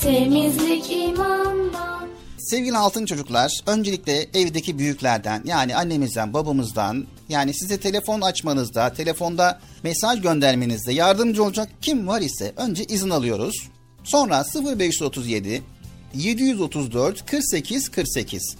Temizlik 0.00 0.92
imandan. 0.92 2.08
Sevgili 2.38 2.76
altın 2.76 3.06
çocuklar, 3.06 3.52
öncelikle 3.66 4.26
evdeki 4.34 4.78
büyüklerden 4.78 5.42
yani 5.44 5.76
annemizden, 5.76 6.34
babamızdan 6.34 7.06
yani 7.28 7.54
size 7.54 7.80
telefon 7.80 8.20
açmanızda, 8.20 8.92
telefonda 8.92 9.60
mesaj 9.82 10.22
göndermenizde 10.22 10.92
yardımcı 10.92 11.44
olacak 11.44 11.68
kim 11.80 12.08
var 12.08 12.20
ise 12.20 12.52
önce 12.56 12.84
izin 12.84 13.10
alıyoruz. 13.10 13.68
Sonra 14.04 14.44
0537 14.78 15.62
734 16.14 17.30
48 17.30 17.88
48 17.88 18.56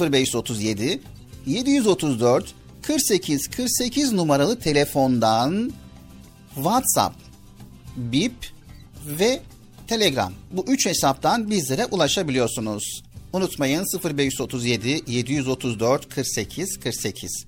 0537 0.00 1.00
734 1.46 2.54
48 2.82 3.48
48 3.48 4.12
numaralı 4.12 4.58
telefondan 4.58 5.72
WhatsApp, 6.56 7.16
Bip 7.96 8.32
ve 9.06 9.40
Telegram. 9.86 10.32
Bu 10.50 10.64
üç 10.68 10.86
hesaptan 10.86 11.50
bizlere 11.50 11.86
ulaşabiliyorsunuz. 11.86 13.02
Unutmayın 13.32 13.84
0537 14.04 15.02
734 15.06 16.14
48 16.14 16.80
48. 16.80 17.46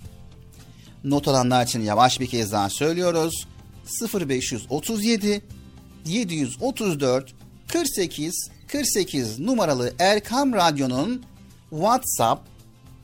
Not 1.04 1.28
alanlar 1.28 1.64
için 1.64 1.80
yavaş 1.80 2.20
bir 2.20 2.26
kez 2.26 2.52
daha 2.52 2.70
söylüyoruz. 2.70 3.46
0537 4.14 5.42
734 6.06 7.34
48 7.68 8.50
48 8.68 9.40
numaralı 9.40 9.92
Erkam 9.98 10.52
Radyo'nun 10.52 11.24
WhatsApp, 11.70 12.42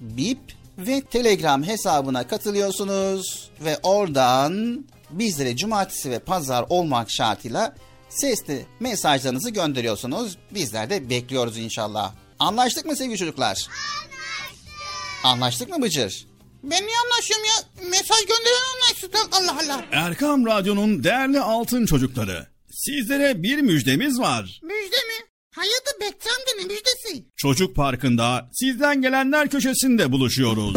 Bip 0.00 0.38
ve 0.78 1.00
Telegram 1.00 1.62
hesabına 1.62 2.26
katılıyorsunuz 2.26 3.50
ve 3.64 3.78
oradan 3.82 4.84
bizlere 5.10 5.56
cumartesi 5.56 6.10
ve 6.10 6.18
pazar 6.18 6.64
olmak 6.68 7.10
şartıyla 7.10 7.74
sesli 8.08 8.66
mesajlarınızı 8.80 9.50
gönderiyorsunuz. 9.50 10.38
Bizler 10.50 10.90
de 10.90 11.10
bekliyoruz 11.10 11.58
inşallah. 11.58 12.12
Anlaştık 12.38 12.86
mı 12.86 12.96
sevgili 12.96 13.18
çocuklar? 13.18 13.68
Anlaştık. 13.68 15.24
Anlaştık 15.24 15.68
mı 15.68 15.82
Bıcır? 15.82 16.26
Ben 16.62 16.86
niye 16.86 16.96
anlaşıyorum 17.04 17.44
ya? 17.44 17.88
Mesaj 17.90 18.20
gönderen 18.20 18.74
anlaşsın. 18.74 19.10
Allah 19.32 19.58
Allah. 19.64 19.84
Erkam 19.92 20.46
Radyo'nun 20.46 21.04
değerli 21.04 21.40
altın 21.40 21.86
çocukları. 21.86 22.46
Sizlere 22.70 23.42
bir 23.42 23.58
müjdemiz 23.58 24.18
var. 24.18 24.60
Müjde 24.62 24.96
mi? 24.96 25.26
Hayırdır 25.54 26.00
Bekçam 26.00 26.34
ne 26.58 26.64
müjdesi? 26.64 27.24
Çocuk 27.36 27.76
Parkı'nda 27.76 28.48
sizden 28.52 29.02
gelenler 29.02 29.50
köşesinde 29.50 30.12
buluşuyoruz. 30.12 30.76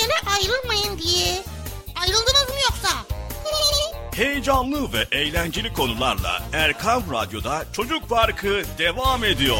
yere 0.00 0.36
ayrılmayın 0.36 0.98
diye. 0.98 1.42
Ayrıldınız 2.00 2.48
mı 2.48 2.54
yoksa? 2.70 2.88
Heyecanlı 4.14 4.92
ve 4.92 5.06
eğlenceli 5.12 5.72
konularla 5.72 6.42
Erkan 6.52 7.02
Radyo'da 7.12 7.64
Çocuk 7.72 8.08
Parkı 8.08 8.62
devam 8.78 9.24
ediyor. 9.24 9.58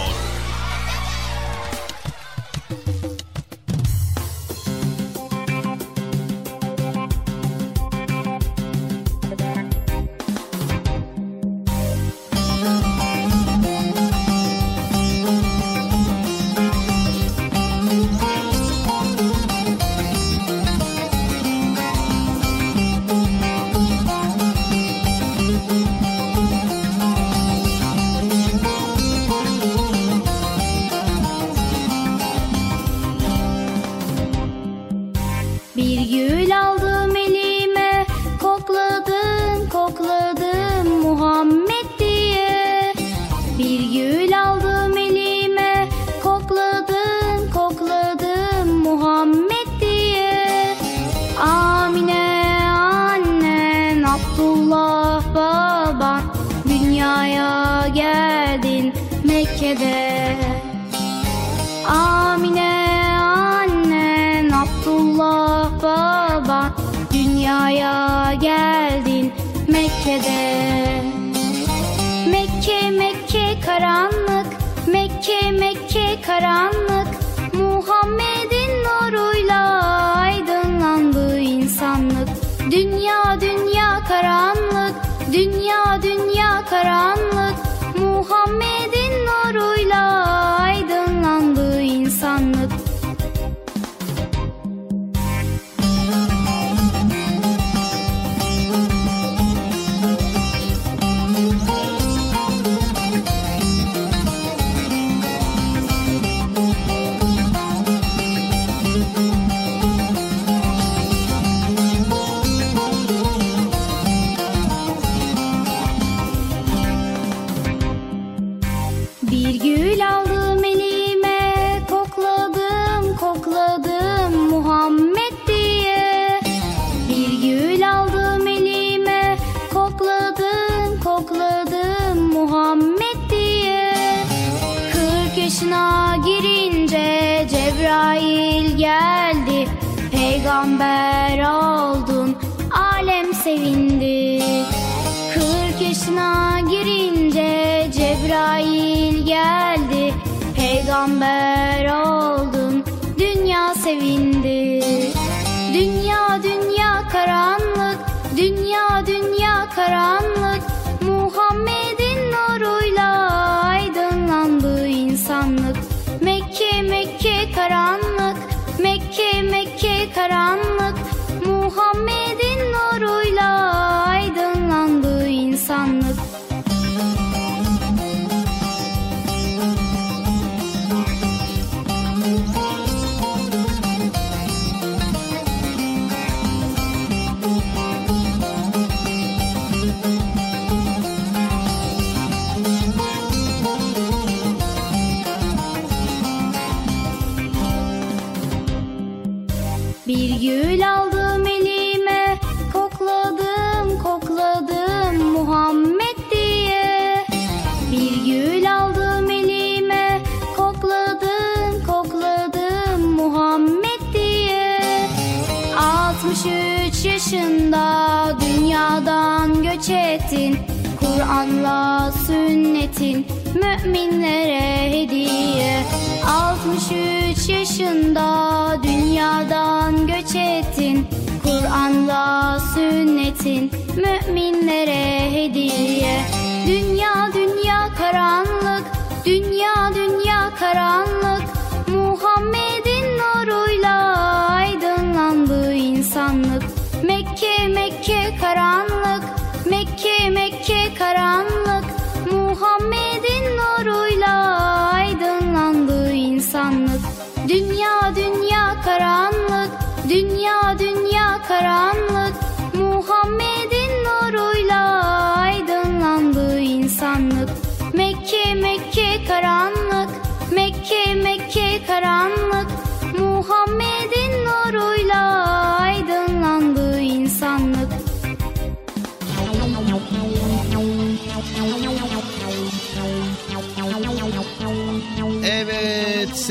made 235.49 235.55
the 235.55 236.02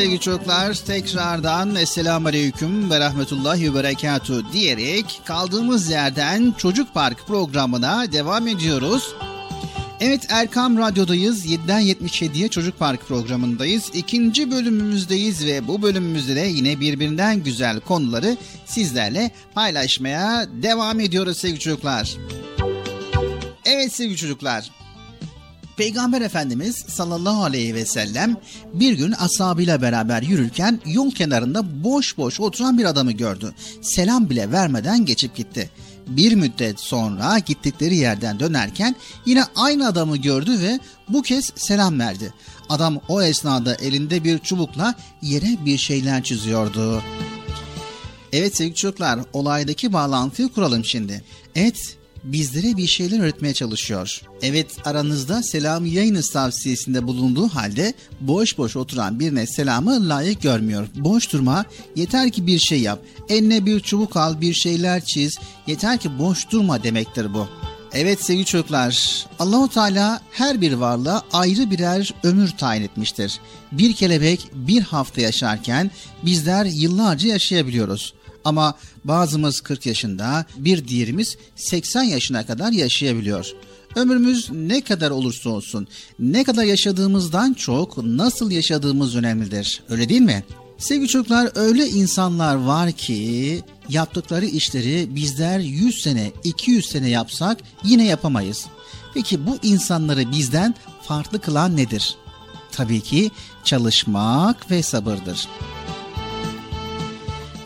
sevgili 0.02 0.20
çocuklar 0.20 0.74
tekrardan 0.74 1.76
Esselamu 1.76 2.28
Aleyküm 2.28 2.92
ve 2.92 3.00
Rahmetullahi 3.00 3.74
ve 3.74 3.84
Berekatuhu 3.84 4.54
diyerek 4.54 5.22
kaldığımız 5.26 5.90
yerden 5.90 6.54
Çocuk 6.58 6.94
Park 6.94 7.28
programına 7.28 8.12
devam 8.12 8.48
ediyoruz. 8.48 9.16
Evet 10.00 10.26
Erkam 10.30 10.78
Radyo'dayız. 10.78 11.46
7'den 11.46 11.82
77'ye 11.82 12.48
Çocuk 12.48 12.80
Park 12.80 13.08
programındayız. 13.08 13.92
İkinci 13.94 14.52
bölümümüzdeyiz 14.52 15.46
ve 15.46 15.68
bu 15.68 15.82
bölümümüzde 15.82 16.36
de 16.36 16.48
yine 16.48 16.80
birbirinden 16.80 17.44
güzel 17.44 17.80
konuları 17.80 18.38
sizlerle 18.66 19.32
paylaşmaya 19.54 20.46
devam 20.64 21.00
ediyoruz 21.00 21.38
sevgili 21.38 21.60
çocuklar. 21.60 22.16
Evet 23.66 23.94
sevgili 23.94 24.18
çocuklar. 24.18 24.81
Peygamber 25.78 26.22
Efendimiz 26.22 26.76
sallallahu 26.76 27.44
aleyhi 27.44 27.76
ve 27.76 27.86
sellem 27.86 28.38
bir 28.74 28.94
gün 28.94 29.12
ashabıyla 29.12 29.82
beraber 29.82 30.22
yürürken 30.22 30.80
yol 30.86 31.12
kenarında 31.12 31.84
boş 31.84 32.18
boş 32.18 32.40
oturan 32.40 32.78
bir 32.78 32.86
adamı 32.86 33.12
gördü. 33.12 33.54
Selam 33.82 34.30
bile 34.30 34.52
vermeden 34.52 35.06
geçip 35.06 35.36
gitti. 35.36 35.70
Bir 36.08 36.36
müddet 36.36 36.80
sonra 36.80 37.40
gittikleri 37.40 37.96
yerden 37.96 38.40
dönerken 38.40 38.96
yine 39.26 39.44
aynı 39.56 39.88
adamı 39.88 40.18
gördü 40.18 40.60
ve 40.60 40.80
bu 41.10 41.22
kez 41.22 41.52
selam 41.56 42.00
verdi. 42.00 42.34
Adam 42.70 43.00
o 43.08 43.22
esnada 43.22 43.76
elinde 43.76 44.24
bir 44.24 44.40
çubukla 44.40 44.96
yere 45.22 45.66
bir 45.66 45.78
şeyler 45.78 46.24
çiziyordu. 46.24 47.04
Evet 48.34 48.58
sevgili 48.58 48.76
çocuklar 48.76 49.20
olaydaki 49.34 49.94
bağlantıyı 49.94 50.50
kuralım 50.50 50.86
şimdi. 50.86 51.24
Evet 51.56 51.98
bizlere 52.24 52.78
bir 52.78 52.88
şeyler 52.88 53.20
öğretmeye 53.20 53.54
çalışıyor. 53.54 54.22
Evet 54.42 54.68
aranızda 54.86 55.44
selam 55.44 55.86
yayınız 55.86 56.30
tavsiyesinde 56.30 57.08
bulunduğu 57.08 57.48
halde 57.48 57.94
boş 58.22 58.58
boş 58.58 58.76
oturan 58.76 59.20
birine 59.20 59.48
selamı 59.48 60.10
layık 60.10 60.42
görmüyor. 60.42 60.88
Boş 60.96 61.34
durma 61.34 61.66
yeter 61.96 62.32
ki 62.32 62.48
bir 62.48 62.60
şey 62.60 62.82
yap. 62.82 63.00
Eline 63.30 63.66
bir 63.66 63.80
çubuk 63.80 64.18
al 64.18 64.42
bir 64.42 64.54
şeyler 64.54 65.06
çiz 65.06 65.38
yeter 65.68 65.98
ki 65.98 66.20
boş 66.20 66.52
durma 66.52 66.84
demektir 66.84 67.34
bu. 67.34 67.48
Evet 67.94 68.24
sevgili 68.24 68.46
çocuklar, 68.46 69.26
Allahu 69.40 69.70
Teala 69.70 70.22
her 70.32 70.62
bir 70.62 70.74
varlığa 70.74 71.24
ayrı 71.34 71.72
birer 71.72 72.14
ömür 72.24 72.50
tayin 72.50 72.84
etmiştir. 72.84 73.40
Bir 73.72 73.94
kelebek 73.94 74.48
bir 74.54 74.82
hafta 74.82 75.22
yaşarken 75.22 75.92
bizler 76.26 76.66
yıllarca 76.66 77.30
yaşayabiliyoruz. 77.30 78.14
Ama 78.46 78.76
bazımız 79.04 79.62
40 79.62 79.86
yaşında, 79.86 80.46
bir 80.58 80.88
diğerimiz 80.88 81.38
80 81.56 82.04
yaşına 82.04 82.46
kadar 82.46 82.72
yaşayabiliyor. 82.72 83.52
Ömrümüz 83.96 84.50
ne 84.52 84.82
kadar 84.82 85.12
olursa 85.12 85.50
olsun, 85.50 85.88
ne 86.20 86.44
kadar 86.44 86.64
yaşadığımızdan 86.64 87.54
çok 87.54 87.98
nasıl 87.98 88.52
yaşadığımız 88.52 89.16
önemlidir. 89.16 89.84
Öyle 89.90 90.10
değil 90.10 90.22
mi? 90.22 90.44
Sevgili 90.78 91.08
çocuklar 91.08 91.52
öyle 91.56 91.88
insanlar 91.88 92.56
var 92.56 92.92
ki 92.92 93.62
yaptıkları 93.90 94.46
işleri 94.46 95.16
bizler 95.16 95.60
100 95.60 96.02
sene, 96.02 96.32
200 96.44 96.90
sene 96.90 97.10
yapsak 97.10 97.58
yine 97.84 98.06
yapamayız. 98.06 98.66
Peki 99.14 99.48
bu 99.48 99.58
insanları 99.64 100.32
bizden 100.32 100.76
farklı 101.02 101.42
kılan 101.42 101.78
nedir? 101.78 102.16
Tabii 102.72 103.02
ki 103.02 103.32
çalışmak 103.64 104.72
ve 104.72 104.84
sabırdır. 104.84 105.48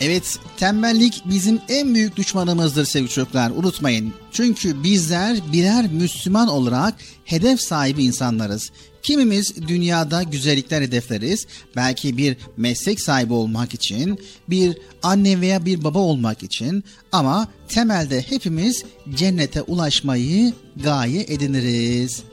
Evet, 0.02 0.38
tembellik 0.58 1.22
bizim 1.26 1.60
en 1.70 1.96
büyük 1.96 2.16
düşmanımızdır 2.16 2.86
sevgili 2.86 3.10
çocuklar. 3.10 3.52
Unutmayın. 3.52 4.14
Çünkü 4.32 4.84
bizler 4.84 5.38
birer 5.54 5.88
Müslüman 5.92 6.48
olarak 6.48 6.94
hedef 7.26 7.62
sahibi 7.62 8.04
insanlarız. 8.04 8.72
Kimimiz 9.04 9.68
dünyada 9.68 10.24
güzellikler 10.24 10.82
hedefleriz. 10.82 11.48
Belki 11.76 12.18
bir 12.18 12.38
meslek 12.58 13.02
sahibi 13.02 13.34
olmak 13.34 13.74
için, 13.74 14.20
bir 14.50 14.78
anne 15.04 15.42
veya 15.42 15.66
bir 15.66 15.84
baba 15.84 16.00
olmak 16.00 16.44
için 16.44 16.84
ama 17.12 17.48
temelde 17.68 18.22
hepimiz 18.22 18.84
cennete 19.16 19.62
ulaşmayı 19.62 20.54
gaye 20.84 21.26
ediniriz. 21.28 22.24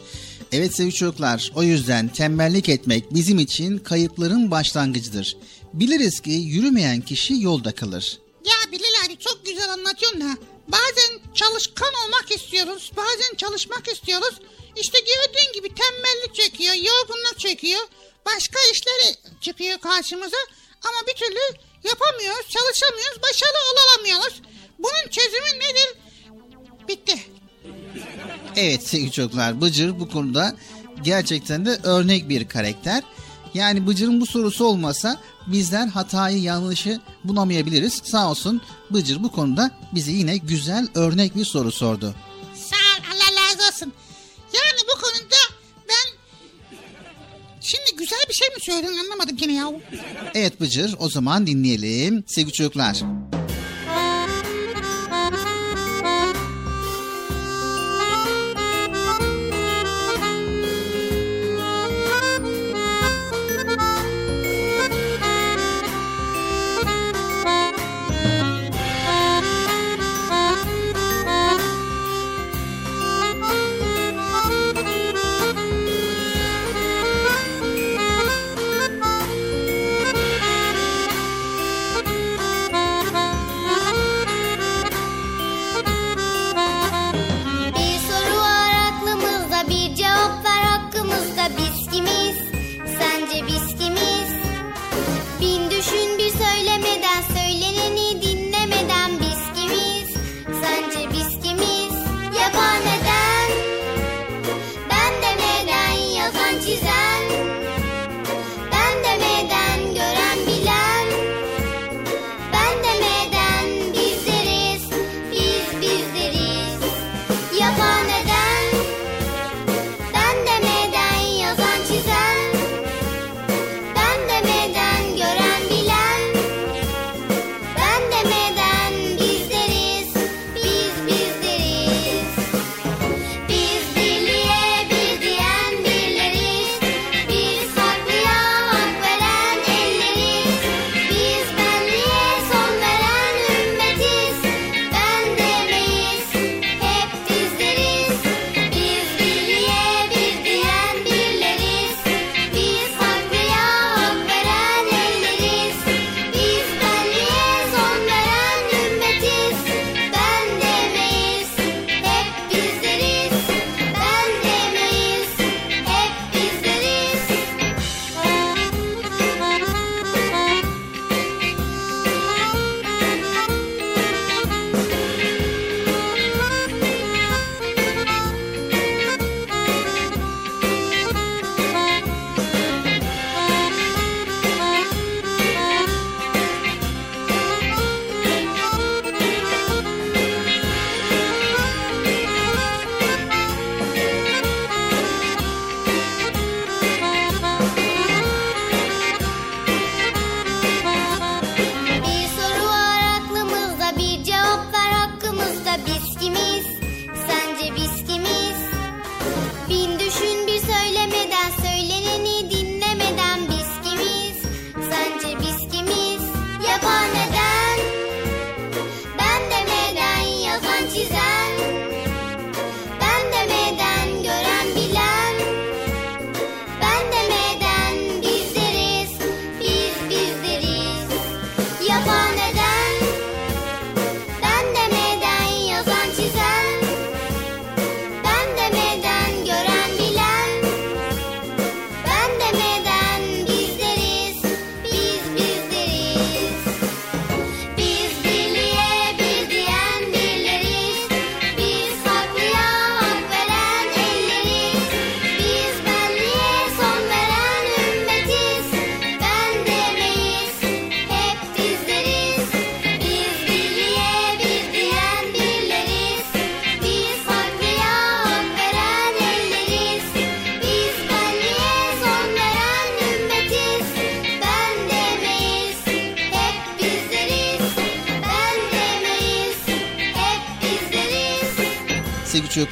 Evet 0.53 0.77
sevgili 0.77 0.95
çocuklar, 0.95 1.53
o 1.55 1.63
yüzden 1.63 2.09
tembellik 2.09 2.69
etmek 2.69 3.15
bizim 3.15 3.39
için 3.39 3.79
kayıpların 3.79 4.51
başlangıcıdır. 4.51 5.37
Biliriz 5.73 6.21
ki 6.21 6.31
yürümeyen 6.31 7.01
kişi 7.01 7.43
yolda 7.43 7.75
kalır. 7.75 8.19
Ya 8.45 8.73
Bilal 8.73 9.07
abi 9.07 9.19
çok 9.19 9.47
güzel 9.47 9.73
anlatıyorsun 9.73 10.21
da. 10.21 10.37
Bazen 10.69 11.35
çalışkan 11.35 11.93
olmak 12.05 12.31
istiyoruz. 12.31 12.93
Bazen 12.97 13.35
çalışmak 13.37 13.89
istiyoruz. 13.89 14.35
İşte 14.77 14.99
gördüğün 14.99 15.53
gibi 15.55 15.69
tembellik 15.75 16.35
çekiyor, 16.35 16.75
yorgunluk 16.75 17.39
çekiyor. 17.39 17.81
Başka 18.27 18.59
işleri 18.73 19.17
çıkıyor 19.41 19.79
karşımıza. 19.79 20.37
Ama 20.85 21.07
bir 21.09 21.15
türlü 21.15 21.59
yapamıyoruz, 21.89 22.49
çalışamıyoruz, 22.49 23.23
başarılı 23.23 23.59
olamıyoruz. 23.73 24.43
Bunun 24.79 25.11
çözümü 25.11 25.59
nedir? 25.61 25.95
Bitti. 26.89 27.19
Evet 28.57 28.89
sevgili 28.89 29.13
çocuklar 29.13 29.61
Bıcır 29.61 30.01
bu 30.01 30.09
konuda 30.11 30.57
gerçekten 31.03 31.67
de 31.67 31.79
örnek 31.85 32.29
bir 32.29 32.49
karakter. 32.49 33.03
Yani 33.55 33.87
Bıcır'ın 33.87 34.21
bu 34.21 34.27
sorusu 34.27 34.65
olmasa 34.65 35.21
bizler 35.47 35.87
hatayı 35.87 36.43
yanlışı 36.43 37.01
bulamayabiliriz. 37.25 38.01
Sağ 38.05 38.31
olsun 38.31 38.63
Bıcır 38.91 39.23
bu 39.23 39.33
konuda 39.33 39.71
bize 39.95 40.13
yine 40.13 40.37
güzel 40.37 40.89
örnek 40.95 41.37
bir 41.37 41.45
soru 41.45 41.73
sordu. 41.73 42.15
Sağ 42.55 42.77
ol 42.77 43.05
Allah 43.13 43.43
razı 43.43 43.69
olsun. 43.75 43.93
Yani 44.53 44.81
bu 44.97 45.01
konuda 45.01 45.37
ben 45.89 46.19
şimdi 47.61 47.97
güzel 47.97 48.19
bir 48.29 48.35
şey 48.35 48.49
mi 48.49 48.55
söyledin 48.61 48.99
anlamadım 49.05 49.37
gene 49.37 49.53
ya. 49.55 49.73
Evet 50.35 50.61
Bıcır 50.61 50.95
o 50.99 51.09
zaman 51.09 51.47
dinleyelim 51.47 52.25
sevgili 52.27 52.53
çocuklar. 52.53 52.95
yapan 52.95 53.42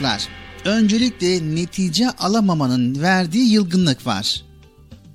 çocuklar, 0.01 0.29
öncelikle 0.65 1.55
netice 1.55 2.11
alamamanın 2.11 3.03
verdiği 3.03 3.53
yılgınlık 3.53 4.07
var. 4.07 4.43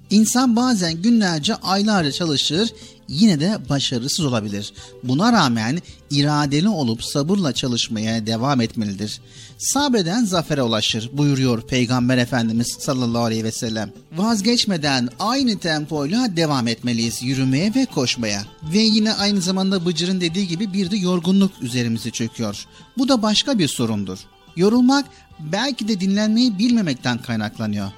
İnsan 0.09 0.55
bazen 0.55 1.01
günlerce, 1.01 1.55
aylarca 1.55 2.11
çalışır, 2.11 2.69
yine 3.07 3.39
de 3.39 3.57
başarısız 3.69 4.25
olabilir. 4.25 4.73
Buna 5.03 5.33
rağmen 5.33 5.81
iradeli 6.11 6.69
olup 6.69 7.03
sabırla 7.03 7.53
çalışmaya 7.53 8.27
devam 8.27 8.61
etmelidir. 8.61 9.21
Sabreden 9.57 10.25
zafere 10.25 10.61
ulaşır 10.61 11.09
buyuruyor 11.13 11.61
Peygamber 11.61 12.17
Efendimiz 12.17 12.77
sallallahu 12.79 13.23
aleyhi 13.23 13.43
ve 13.43 13.51
sellem. 13.51 13.91
Vazgeçmeden 14.15 15.09
aynı 15.19 15.59
tempoyla 15.59 16.35
devam 16.35 16.67
etmeliyiz 16.67 17.23
yürümeye 17.23 17.73
ve 17.75 17.85
koşmaya. 17.85 18.41
Ve 18.73 18.79
yine 18.79 19.13
aynı 19.13 19.41
zamanda 19.41 19.85
Bıcır'ın 19.85 20.21
dediği 20.21 20.47
gibi 20.47 20.73
bir 20.73 20.91
de 20.91 20.97
yorgunluk 20.97 21.51
üzerimize 21.61 22.11
çöküyor. 22.11 22.65
Bu 22.97 23.07
da 23.07 23.21
başka 23.21 23.59
bir 23.59 23.67
sorundur. 23.67 24.19
Yorulmak 24.55 25.05
belki 25.39 25.87
de 25.87 25.99
dinlenmeyi 25.99 26.59
bilmemekten 26.59 27.17
kaynaklanıyor. 27.21 27.91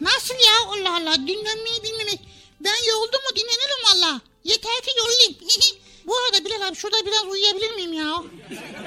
Nasıl 0.00 0.34
ya 0.34 0.52
Allah 0.68 0.96
Allah 0.96 1.14
dinlenmeyi 1.14 1.82
bilmemek. 1.84 2.20
Ben 2.60 2.88
yoruldum 2.90 3.20
mu 3.20 3.36
dinlenirim 3.36 3.82
valla. 3.86 4.20
Yeter 4.44 4.80
ki 4.82 4.90
yorulayım. 4.98 5.34
Bu 6.06 6.12
arada 6.16 6.44
Bilal 6.44 6.68
abi 6.68 6.76
şurada 6.76 6.96
biraz 7.06 7.32
uyuyabilir 7.32 7.74
miyim 7.74 7.92
ya? 7.92 8.14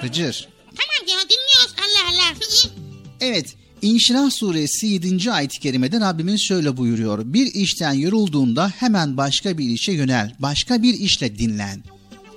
Bıcır. 0.03 0.47
Tamam 0.65 1.07
ya 1.07 1.30
dinliyoruz 1.30 1.75
Allah 1.80 2.09
Allah. 2.11 2.36
Evet, 3.21 3.55
İnşirah 3.82 4.32
suresi 4.32 4.88
7. 4.88 5.32
ayet-i 5.32 5.59
kerimede 5.59 5.99
Rabbimiz 5.99 6.41
şöyle 6.41 6.78
buyuruyor. 6.78 7.19
Bir 7.25 7.53
işten 7.53 7.93
yorulduğunda 7.93 8.69
hemen 8.69 9.17
başka 9.17 9.57
bir 9.57 9.69
işe 9.69 9.91
yönel, 9.91 10.36
başka 10.39 10.82
bir 10.82 10.93
işle 10.93 11.38
dinlen. 11.39 11.84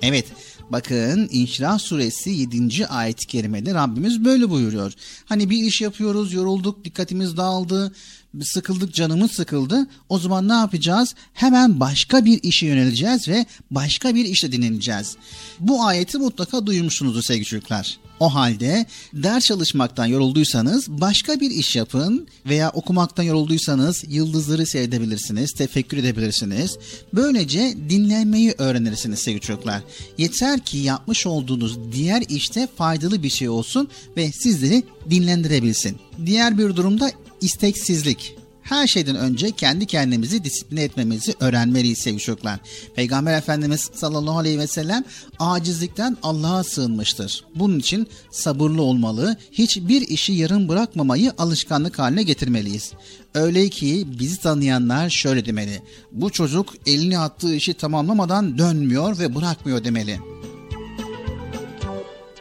Evet, 0.01 0.25
bakın 0.71 1.29
İnşirah 1.31 1.79
suresi 1.79 2.29
7. 2.29 2.87
ayet-i 2.87 3.27
kerimede 3.27 3.73
Rabbimiz 3.73 4.25
böyle 4.25 4.49
buyuruyor. 4.49 4.93
Hani 5.25 5.49
bir 5.49 5.63
iş 5.63 5.81
yapıyoruz, 5.81 6.33
yorulduk, 6.33 6.85
dikkatimiz 6.85 7.37
dağıldı, 7.37 7.93
sıkıldık, 8.41 8.93
canımız 8.93 9.31
sıkıldı. 9.31 9.87
O 10.09 10.19
zaman 10.19 10.47
ne 10.47 10.53
yapacağız? 10.53 11.15
Hemen 11.33 11.79
başka 11.79 12.25
bir 12.25 12.43
işe 12.43 12.65
yöneleceğiz 12.65 13.27
ve 13.27 13.45
başka 13.71 14.15
bir 14.15 14.25
işle 14.25 14.51
dinleneceğiz. 14.51 15.15
Bu 15.59 15.83
ayeti 15.83 16.17
mutlaka 16.17 16.65
duymuşsunuzdur 16.65 17.21
sevgili 17.21 17.45
çocuklar. 17.45 17.97
O 18.21 18.33
halde 18.33 18.85
ders 19.13 19.45
çalışmaktan 19.45 20.05
yorulduysanız 20.05 20.89
başka 20.89 21.39
bir 21.39 21.51
iş 21.51 21.75
yapın 21.75 22.27
veya 22.45 22.69
okumaktan 22.69 23.23
yorulduysanız 23.23 24.03
yıldızları 24.07 24.65
seyredebilirsiniz, 24.65 25.51
tefekkür 25.53 25.97
edebilirsiniz. 25.97 26.77
Böylece 27.13 27.73
dinlenmeyi 27.89 28.55
öğrenirsiniz 28.57 29.19
sevgili 29.19 29.41
çocuklar. 29.41 29.81
Yeter 30.17 30.59
ki 30.59 30.77
yapmış 30.77 31.27
olduğunuz 31.27 31.91
diğer 31.91 32.23
işte 32.29 32.67
faydalı 32.75 33.23
bir 33.23 33.29
şey 33.29 33.49
olsun 33.49 33.89
ve 34.17 34.31
sizleri 34.31 34.83
dinlendirebilsin. 35.09 35.97
Diğer 36.25 36.57
bir 36.57 36.75
durumda 36.75 37.11
isteksizlik. 37.41 38.40
Her 38.61 38.87
şeyden 38.87 39.15
önce 39.15 39.51
kendi 39.51 39.85
kendimizi 39.85 40.43
disipline 40.43 40.83
etmemizi 40.83 41.33
öğrenmeliyiz 41.39 41.97
sevgili 41.97 42.21
çocuklar. 42.21 42.59
Peygamber 42.95 43.37
Efendimiz 43.37 43.89
sallallahu 43.93 44.37
aleyhi 44.37 44.59
ve 44.59 44.67
sellem 44.67 45.03
acizlikten 45.39 46.17
Allah'a 46.23 46.63
sığınmıştır. 46.63 47.45
Bunun 47.55 47.79
için 47.79 48.07
sabırlı 48.31 48.81
olmalı, 48.81 49.37
hiçbir 49.51 50.01
işi 50.01 50.33
yarım 50.33 50.67
bırakmamayı 50.67 51.33
alışkanlık 51.37 51.99
haline 51.99 52.23
getirmeliyiz. 52.23 52.91
Öyle 53.33 53.69
ki 53.69 54.07
bizi 54.19 54.37
tanıyanlar 54.37 55.09
şöyle 55.09 55.45
demeli. 55.45 55.81
Bu 56.11 56.29
çocuk 56.29 56.73
elini 56.85 57.19
attığı 57.19 57.55
işi 57.55 57.73
tamamlamadan 57.73 58.57
dönmüyor 58.57 59.19
ve 59.19 59.35
bırakmıyor 59.35 59.83
demeli. 59.83 60.19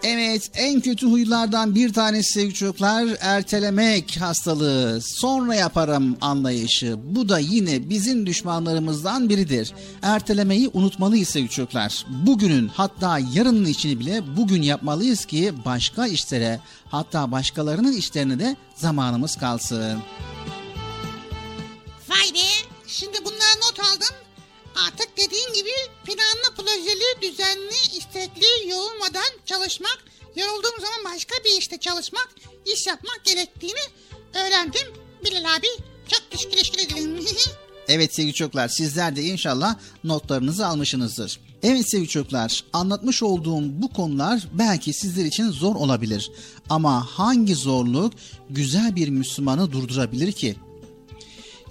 Evet 0.03 0.51
en 0.55 0.80
kötü 0.80 1.07
huylardan 1.07 1.74
bir 1.74 1.92
tanesi 1.92 2.32
sevgili 2.32 2.55
çocuklar 2.55 3.09
ertelemek 3.20 4.16
hastalığı 4.20 5.01
sonra 5.03 5.55
yaparım 5.55 6.16
anlayışı. 6.20 6.96
Bu 7.05 7.28
da 7.28 7.38
yine 7.38 7.90
bizim 7.90 8.26
düşmanlarımızdan 8.26 9.28
biridir. 9.28 9.72
Ertelemeyi 10.03 10.70
unutmalıyız 10.74 11.28
sevgili 11.28 11.51
çocuklar. 11.51 12.07
Bugünün 12.26 12.68
hatta 12.68 13.18
yarının 13.34 13.64
işini 13.64 14.01
bile 14.01 14.22
bugün 14.36 14.62
yapmalıyız 14.62 15.24
ki 15.24 15.53
başka 15.64 16.07
işlere 16.07 16.61
hatta 16.90 17.32
başkalarının 17.32 17.92
işlerine 17.92 18.38
de 18.38 18.57
zamanımız 18.74 19.36
kalsın. 19.36 19.98
Vay 22.09 22.34
be 22.34 22.68
şimdi 22.86 23.18
bunları 23.24 23.57
not 23.62 23.80
aldım. 23.80 24.30
Artık 24.86 25.16
dediğin 25.16 25.52
gibi 25.52 25.70
planlı 26.04 26.56
projeli, 26.56 27.22
düzenli, 27.22 27.96
istekli, 27.98 28.68
yorulmadan 28.70 29.30
çalışmak, 29.46 30.04
yorulduğum 30.36 30.80
zaman 30.80 31.14
başka 31.14 31.34
bir 31.44 31.58
işte 31.58 31.78
çalışmak, 31.78 32.28
iş 32.74 32.86
yapmak 32.86 33.20
gerektiğini 33.24 33.80
öğrendim. 34.34 34.86
Bilal 35.24 35.56
abi 35.56 35.66
çok 36.08 36.30
teşekkür 36.30 36.56
teşekkür 36.56 36.78
ederim. 36.78 37.26
Evet 37.88 38.14
sevgili 38.14 38.34
çocuklar 38.34 38.68
sizler 38.68 39.16
de 39.16 39.22
inşallah 39.22 39.76
notlarınızı 40.04 40.66
almışsınızdır. 40.66 41.40
Evet 41.62 41.90
sevgili 41.90 42.08
çocuklar 42.08 42.64
anlatmış 42.72 43.22
olduğum 43.22 43.82
bu 43.82 43.92
konular 43.92 44.48
belki 44.52 44.92
sizler 44.92 45.24
için 45.24 45.50
zor 45.50 45.74
olabilir. 45.74 46.30
Ama 46.68 47.06
hangi 47.06 47.54
zorluk 47.54 48.12
güzel 48.50 48.96
bir 48.96 49.08
Müslümanı 49.08 49.72
durdurabilir 49.72 50.32
ki? 50.32 50.56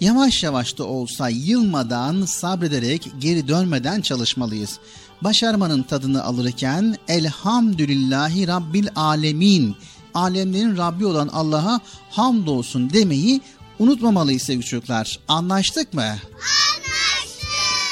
Yavaş 0.01 0.43
yavaş 0.43 0.77
da 0.77 0.83
olsa 0.83 1.29
yılmadan 1.29 2.25
sabrederek 2.25 3.11
geri 3.19 3.47
dönmeden 3.47 4.01
çalışmalıyız. 4.01 4.79
Başarmanın 5.21 5.83
tadını 5.83 6.23
alırken 6.23 6.95
elhamdülillahi 7.07 8.47
rabbil 8.47 8.87
alemin 8.95 9.75
alemlerin 10.13 10.77
Rabbi 10.77 11.05
olan 11.05 11.27
Allah'a 11.27 11.79
hamdolsun 12.09 12.93
demeyi 12.93 13.41
unutmamalıyız 13.79 14.41
sevgili 14.41 14.65
çocuklar. 14.65 15.19
Anlaştık 15.27 15.93
mı? 15.93 16.01
Anlaştık. 16.01 16.68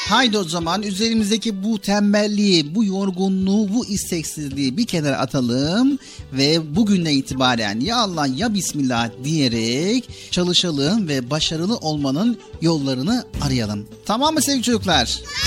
Haydi 0.09 0.37
o 0.37 0.43
zaman 0.43 0.83
üzerimizdeki 0.83 1.63
bu 1.63 1.79
tembelliği, 1.79 2.75
bu 2.75 2.83
yorgunluğu, 2.83 3.73
bu 3.73 3.85
isteksizliği 3.85 4.77
bir 4.77 4.85
kenara 4.85 5.17
atalım 5.17 5.99
ve 6.33 6.75
bugünden 6.75 7.11
itibaren 7.11 7.79
ya 7.79 7.97
Allah 7.97 8.27
ya 8.27 8.53
Bismillah 8.53 9.09
diyerek 9.23 10.09
çalışalım 10.31 11.07
ve 11.07 11.29
başarılı 11.29 11.77
olmanın 11.77 12.37
yollarını 12.61 13.25
arayalım. 13.41 13.87
Tamam 14.05 14.33
mı 14.33 14.41
sevgili 14.41 14.63
çocuklar? 14.63 15.21
Ey 15.43 15.46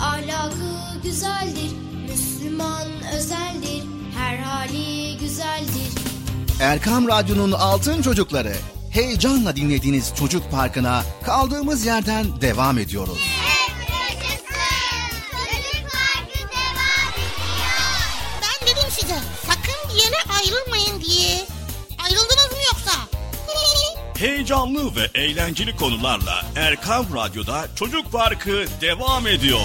ahlakı 0.00 1.00
güzeldir. 1.02 1.70
Müslüman 2.10 2.88
özeldir, 3.16 3.84
her 4.18 4.36
hali 4.36 5.18
güzeldir. 5.18 5.92
Erkam 6.60 7.08
Radyo'nun 7.08 7.52
Altın 7.52 8.02
Çocukları. 8.02 8.52
Heyecanla 8.90 9.56
dinlediğiniz 9.56 10.12
Çocuk 10.18 10.50
Parkı'na 10.50 11.02
kaldığımız 11.24 11.86
yerden 11.86 12.40
devam 12.40 12.78
ediyoruz. 12.78 13.18
Ben 13.18 13.55
Heyecanlı 24.18 24.96
ve 24.96 25.20
eğlenceli 25.20 25.76
konularla 25.76 26.46
Erkam 26.56 27.06
Radyo'da 27.14 27.68
Çocuk 27.76 28.12
Parkı 28.12 28.64
devam 28.80 29.26
ediyor. 29.26 29.60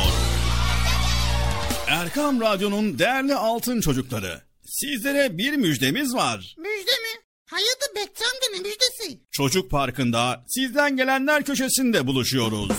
Erkam 1.87 2.41
Radyo'nun 2.41 2.99
değerli 2.99 3.35
altın 3.35 3.81
çocukları. 3.81 4.41
Sizlere 4.65 5.37
bir 5.37 5.53
müjdemiz 5.53 6.15
var. 6.15 6.55
Müjde 6.57 6.91
mi? 6.91 7.21
Hayırdır 7.45 7.95
Bekçi 7.95 8.23
amca 8.23 8.47
ne 8.53 8.59
müjdesi? 8.59 9.21
Çocuk 9.31 9.71
Parkı'nda 9.71 10.43
sizden 10.47 10.97
gelenler 10.97 11.43
köşesinde 11.43 12.07
buluşuyoruz. 12.07 12.71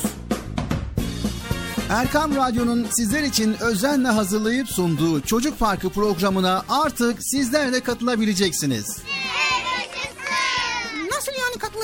Erkam 1.91 2.37
Radyo'nun 2.37 2.87
sizler 2.91 3.23
için 3.23 3.57
özenle 3.61 4.09
hazırlayıp 4.09 4.69
sunduğu 4.69 5.21
Çocuk 5.21 5.59
Parkı 5.59 5.91
programına 5.91 6.65
artık 6.69 7.19
sizler 7.21 7.73
de 7.73 7.81
katılabileceksiniz. 7.81 8.87
Nasıl 8.87 9.03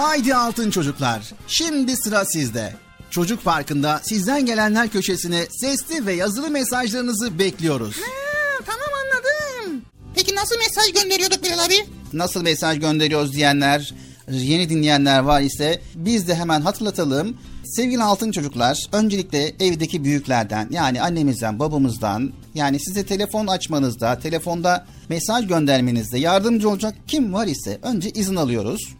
Haydi 0.00 0.34
altın 0.34 0.70
çocuklar. 0.70 1.22
Şimdi 1.46 1.96
sıra 1.96 2.24
sizde. 2.24 2.74
Çocuk 3.10 3.44
Parkı'nda 3.44 4.00
sizden 4.04 4.46
gelenler 4.46 4.88
köşesine 4.88 5.46
sesli 5.50 6.06
ve 6.06 6.12
yazılı 6.12 6.50
mesajlarınızı 6.50 7.38
bekliyoruz. 7.38 7.96
Ha, 7.96 8.64
tamam 8.66 8.88
anladım. 9.02 9.82
Peki 10.14 10.34
nasıl 10.34 10.56
mesaj 10.58 10.92
gönderiyorduk 10.92 11.44
Bilal 11.44 11.64
abi? 11.64 11.74
Nasıl 12.12 12.42
mesaj 12.42 12.80
gönderiyoruz 12.80 13.32
diyenler, 13.32 13.94
yeni 14.30 14.68
dinleyenler 14.68 15.20
var 15.20 15.40
ise 15.40 15.82
biz 15.94 16.28
de 16.28 16.34
hemen 16.34 16.60
hatırlatalım. 16.60 17.36
Sevgili 17.64 18.02
altın 18.02 18.32
çocuklar, 18.32 18.86
öncelikle 18.92 19.52
evdeki 19.60 20.04
büyüklerden 20.04 20.68
yani 20.70 21.02
annemizden, 21.02 21.58
babamızdan 21.58 22.32
yani 22.54 22.80
size 22.80 23.06
telefon 23.06 23.46
açmanızda, 23.46 24.18
telefonda 24.18 24.86
mesaj 25.08 25.48
göndermenizde 25.48 26.18
yardımcı 26.18 26.70
olacak 26.70 26.94
kim 27.06 27.32
var 27.32 27.46
ise 27.46 27.78
önce 27.82 28.10
izin 28.10 28.36
alıyoruz. 28.36 28.99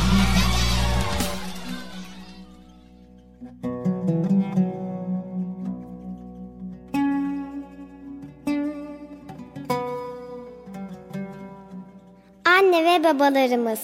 Anne 12.61 12.85
ve 12.85 13.03
babalarımız. 13.03 13.79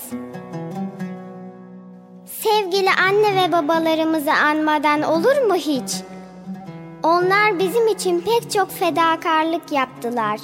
Sevgili 2.25 2.89
anne 3.07 3.35
ve 3.35 3.51
babalarımızı 3.51 4.33
anmadan 4.33 5.01
olur 5.01 5.47
mu 5.47 5.55
hiç? 5.55 5.95
Onlar 7.03 7.59
bizim 7.59 7.87
için 7.87 8.21
pek 8.21 8.51
çok 8.51 8.71
fedakarlık 8.71 9.71
yaptılar. 9.71 10.39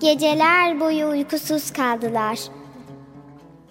Geceler 0.00 0.80
boyu 0.80 1.06
uykusuz 1.06 1.72
kaldılar. 1.72 2.38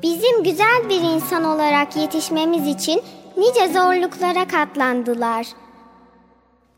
Bizim 0.04 0.44
güzel 0.44 0.90
bir 0.90 1.02
insan 1.02 1.44
olarak 1.44 1.96
yetişmemiz 1.96 2.68
için 2.68 3.02
nice 3.38 3.68
zorluklara 3.68 4.48
katlandılar. 4.48 5.48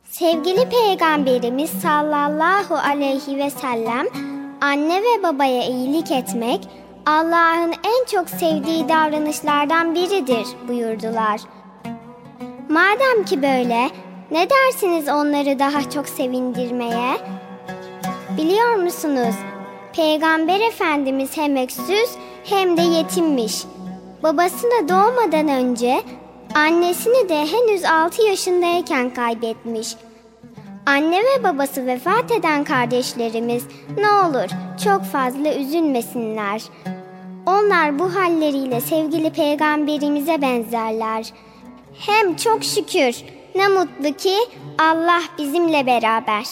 Sevgili 0.03 0.69
Peygamberimiz 0.69 1.69
sallallahu 1.69 2.75
aleyhi 2.75 3.37
ve 3.37 3.49
sellem 3.49 4.36
anne 4.61 5.01
ve 5.01 5.23
babaya 5.23 5.63
iyilik 5.63 6.11
etmek 6.11 6.67
Allah'ın 7.05 7.71
en 7.71 8.05
çok 8.11 8.29
sevdiği 8.29 8.89
davranışlardan 8.89 9.95
biridir 9.95 10.47
buyurdular. 10.67 11.41
Madem 12.69 13.25
ki 13.25 13.41
böyle, 13.41 13.89
ne 14.31 14.47
dersiniz 14.49 15.09
onları 15.09 15.59
daha 15.59 15.89
çok 15.89 16.09
sevindirmeye? 16.09 17.17
Biliyor 18.37 18.75
musunuz? 18.75 19.35
Peygamber 19.95 20.59
Efendimiz 20.59 21.37
hem 21.37 21.55
öksüz 21.55 22.09
hem 22.43 22.77
de 22.77 22.81
yetimmiş. 22.81 23.63
Babasını 24.23 24.89
doğmadan 24.89 25.47
önce 25.47 26.01
annesini 26.55 27.29
de 27.29 27.45
henüz 27.45 27.85
6 27.85 28.21
yaşındayken 28.21 29.09
kaybetmiş. 29.09 29.95
Anne 30.87 31.19
ve 31.19 31.43
babası 31.43 31.85
vefat 31.85 32.31
eden 32.31 32.63
kardeşlerimiz 32.63 33.63
ne 33.97 34.11
olur 34.11 34.49
çok 34.83 35.03
fazla 35.03 35.53
üzülmesinler. 35.53 36.61
Onlar 37.45 37.99
bu 37.99 38.15
halleriyle 38.15 38.81
sevgili 38.81 39.29
peygamberimize 39.29 40.41
benzerler. 40.41 41.25
Hem 41.99 42.35
çok 42.35 42.63
şükür 42.63 43.23
ne 43.55 43.67
mutlu 43.67 44.13
ki 44.17 44.35
Allah 44.79 45.21
bizimle 45.37 45.85
beraber. 45.85 46.45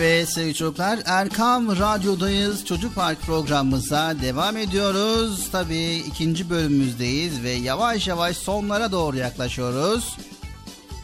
Evet 0.00 0.28
sevgili 0.28 0.54
çocuklar 0.54 0.98
Erkam 1.06 1.78
Radyo'dayız. 1.78 2.64
Çocuk 2.64 2.94
Park 2.94 3.20
programımıza 3.20 4.14
devam 4.22 4.56
ediyoruz. 4.56 5.48
Tabii 5.52 5.94
ikinci 5.94 6.50
bölümümüzdeyiz 6.50 7.42
ve 7.42 7.50
yavaş 7.50 8.08
yavaş 8.08 8.36
sonlara 8.36 8.92
doğru 8.92 9.16
yaklaşıyoruz. 9.16 10.16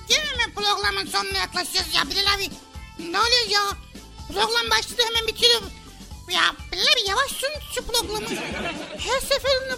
Yine 0.08 0.46
mi 0.46 0.54
programın 0.54 1.06
sonuna 1.06 1.38
yaklaşıyoruz 1.38 1.94
ya 1.94 2.02
Bilal 2.10 2.34
abi? 2.36 2.50
Ne 3.10 3.18
oluyor 3.18 3.48
ya? 3.50 3.60
Program 4.28 4.70
başladı 4.70 5.02
hemen 5.08 5.28
bitiyor. 5.28 5.62
Ya 6.30 6.42
Bilal 6.72 6.82
abi 6.82 7.08
yavaş 7.08 7.30
şu 7.74 7.82
programı. 7.86 8.26
Her 8.98 9.20
seferinde 9.20 9.76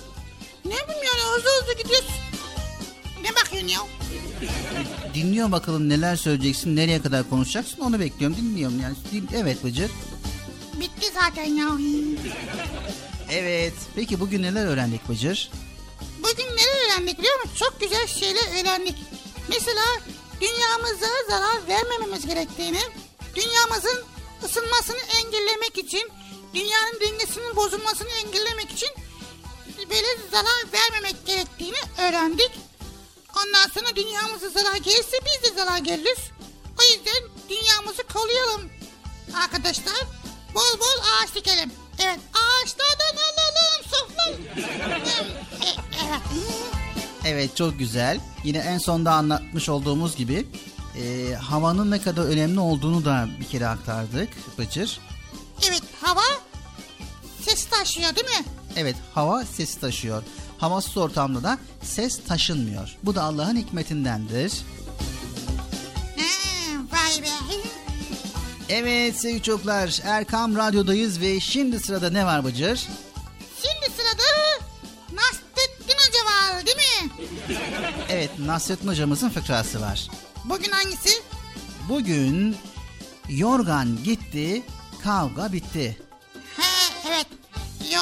ne 0.65 0.75
bileyim 0.75 1.29
hızlı 1.35 1.51
hızlı 1.61 1.83
gidiyorsun. 1.83 2.28
Ne 3.29 3.37
bakıyorsun 3.37 3.69
ya? 3.69 3.81
Dinliyor 5.15 5.53
bakalım 5.53 5.89
neler 5.89 6.17
söyleyeceksin, 6.17 6.77
nereye 6.77 7.03
kadar 7.03 7.31
konuşacaksın 7.31 7.81
onu 7.81 8.01
bekliyorum. 8.01 8.37
Dinliyorum 8.37 8.81
yani. 8.81 8.97
Evet 9.35 9.65
Bıcır. 9.65 9.91
Bitti 10.81 11.07
zaten 11.15 11.45
ya. 11.45 11.69
Evet. 13.31 13.75
Peki 13.95 14.21
bugün 14.21 14.43
neler 14.43 14.67
öğrendik 14.67 15.09
Bıcır? 15.09 15.51
Bugün 16.19 16.57
neler 16.57 16.87
öğrendik 16.87 17.19
biliyor 17.19 17.41
musun? 17.41 17.57
Çok 17.57 17.81
güzel 17.81 18.07
şeyler 18.07 18.61
öğrendik. 18.61 18.95
Mesela 19.49 19.85
dünyamıza 20.41 21.07
zarar 21.29 21.69
vermememiz 21.69 22.27
gerektiğini, 22.27 22.81
dünyamızın 23.35 24.05
ısınmasını 24.45 24.99
engellemek 25.19 25.79
için, 25.79 26.11
dünyanın 26.55 27.01
dengesinin 27.01 27.57
bozulmasını 27.57 28.09
engellemek 28.09 28.71
için 28.71 28.89
böyle 29.91 30.07
zarar 30.31 30.73
vermemek 30.73 31.27
gerektiğini 31.27 31.77
öğrendik. 31.99 32.68
Ondan 33.39 33.69
sonra 33.75 33.97
dünyamıza 33.97 34.49
zarar 34.49 34.77
gelirse 34.77 35.17
biz 35.27 35.51
de 35.51 35.55
zarar 35.55 35.79
geliriz. 35.79 36.19
O 36.81 36.83
yüzden 36.83 37.23
dünyamızı 37.49 38.03
koruyalım 38.03 38.71
arkadaşlar. 39.43 40.07
Bol 40.55 40.81
bol 40.81 41.03
ağaç 41.03 41.35
dikelim. 41.35 41.73
Evet 41.99 42.21
ağaçlardan 42.35 43.23
alalım. 43.23 44.43
Evet. 46.05 46.21
Evet 47.25 47.57
çok 47.57 47.79
güzel. 47.79 48.21
Yine 48.45 48.59
en 48.59 48.79
sonda 48.79 49.13
anlatmış 49.13 49.69
olduğumuz 49.69 50.17
gibi 50.17 50.47
e, 50.97 51.35
havanın 51.35 51.91
ne 51.91 52.03
kadar 52.03 52.23
önemli 52.23 52.61
olduğunu 52.61 53.05
da 53.05 53.29
bir 53.41 53.49
kere 53.49 53.67
aktardık 53.67 54.59
Bıcır. 54.59 55.01
Evet 55.69 55.83
hava 56.03 56.23
ses 57.49 57.65
taşıyor 57.65 58.17
değil 58.17 58.27
mi? 58.27 58.45
Evet 58.77 58.97
hava 59.15 59.45
sesi 59.45 59.81
taşıyor. 59.81 60.23
Havasız 60.59 60.97
ortamda 60.97 61.43
da 61.43 61.59
ses 61.83 62.21
taşınmıyor. 62.29 62.97
Bu 63.03 63.15
da 63.15 63.23
Allah'ın 63.23 63.57
hikmetindendir. 63.57 64.53
Ha, 66.17 66.25
vay 66.93 67.23
be. 67.23 67.29
Evet 68.69 69.21
sevgili 69.21 69.43
çocuklar 69.43 70.01
Erkam 70.05 70.57
Radyo'dayız 70.57 71.21
ve 71.21 71.41
şimdi 71.41 71.81
sırada 71.81 72.11
ne 72.11 72.27
var 72.27 72.45
Bıcır? 72.45 72.87
Şimdi 73.63 73.97
sırada 73.97 74.23
Nasrettin 75.13 75.95
Hoca 75.95 76.25
var 76.25 76.67
değil 76.67 76.77
mi? 76.77 77.11
Evet 78.09 78.31
Nasrettin 78.39 78.89
hocamızın 78.89 79.31
fıkrası 79.31 79.81
var. 79.81 80.09
Bugün 80.45 80.71
hangisi? 80.71 81.23
Bugün 81.89 82.57
yorgan 83.29 83.99
gitti, 84.05 84.63
kavga 85.05 85.53
bitti. 85.53 85.97
Ha 86.57 86.63
evet. 87.09 87.38
Yo. 87.95 88.01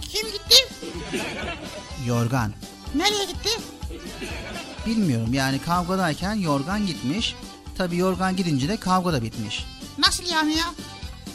Kim 0.00 0.26
gitti? 0.26 0.54
Yorgan. 2.06 2.52
Nereye 2.94 3.24
gitti? 3.24 3.48
Bilmiyorum 4.86 5.34
yani 5.34 5.58
kavgadayken 5.58 6.34
yorgan 6.34 6.86
gitmiş. 6.86 7.34
Tabi 7.78 7.96
yorgan 7.96 8.36
gidince 8.36 8.68
de 8.68 8.76
kavga 8.76 9.12
da 9.12 9.22
bitmiş. 9.22 9.64
Nasıl 9.98 10.24
yani 10.26 10.56
ya? 10.56 10.74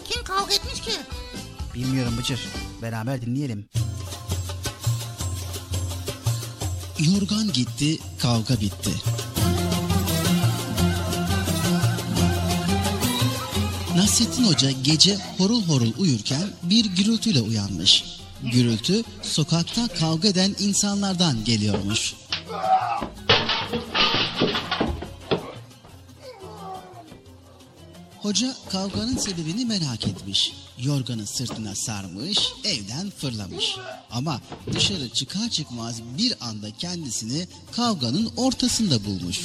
Kim 0.09 0.23
kavga 0.23 0.53
etmiş 0.53 0.81
ki? 0.81 0.91
Bilmiyorum 1.75 2.13
Bıcır. 2.17 2.47
Beraber 2.81 3.21
dinleyelim. 3.21 3.69
Yorgan 6.99 7.53
gitti, 7.53 7.97
kavga 8.21 8.59
bitti. 8.61 8.91
Nasrettin 13.95 14.43
Hoca 14.43 14.71
gece 14.71 15.17
horul 15.37 15.63
horul 15.63 15.93
uyurken 15.97 16.49
bir 16.63 16.85
gürültüyle 16.85 17.41
uyanmış. 17.41 18.03
Gürültü 18.43 19.03
sokakta 19.21 19.87
kavga 19.87 20.27
eden 20.27 20.55
insanlardan 20.59 21.43
geliyormuş. 21.43 22.13
Hoca 28.21 28.55
kavganın 28.69 29.17
sebebini 29.17 29.65
merak 29.65 30.07
etmiş. 30.07 30.53
Yorganı 30.79 31.27
sırtına 31.27 31.75
sarmış, 31.75 32.39
evden 32.63 33.09
fırlamış. 33.09 33.75
Ama 34.11 34.41
dışarı 34.73 35.09
çıkar 35.09 35.49
çıkmaz 35.49 36.01
bir 36.17 36.33
anda 36.41 36.71
kendisini 36.71 37.47
kavganın 37.71 38.31
ortasında 38.37 39.05
bulmuş. 39.05 39.39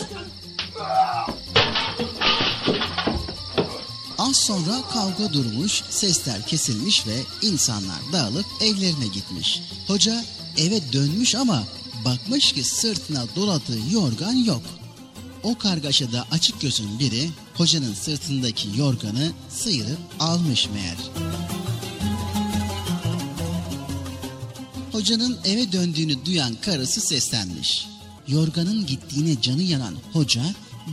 Az 4.37 4.43
sonra 4.43 4.83
kavga 4.93 5.33
durmuş, 5.33 5.83
sesler 5.91 6.47
kesilmiş 6.47 7.07
ve 7.07 7.23
insanlar 7.43 7.99
dağılıp 8.13 8.47
evlerine 8.61 9.07
gitmiş. 9.07 9.63
Hoca 9.87 10.25
eve 10.57 10.93
dönmüş 10.93 11.35
ama 11.35 11.65
bakmış 12.05 12.53
ki 12.53 12.65
sırtına 12.65 13.25
doladığı 13.37 13.93
yorgan 13.93 14.33
yok. 14.33 14.63
O 15.43 15.59
kargaşada 15.59 16.27
açık 16.31 16.61
gözün 16.61 16.99
biri 16.99 17.31
hocanın 17.55 17.95
sırtındaki 17.95 18.69
yorganı 18.79 19.33
sıyırıp 19.51 19.99
almış 20.21 20.69
meğer. 20.69 20.99
Hocanın 24.93 25.39
eve 25.45 25.73
döndüğünü 25.73 26.25
duyan 26.25 26.55
karısı 26.55 27.01
seslenmiş. 27.01 27.87
Yorganın 28.29 28.87
gittiğine 28.87 29.41
canı 29.41 29.63
yanan 29.63 29.95
hoca 30.13 30.43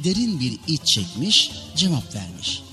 derin 0.03 0.39
bir 0.39 0.59
iç 0.67 0.85
çekmiş, 0.85 1.51
cevap 1.75 2.15
vermiş. 2.15 2.63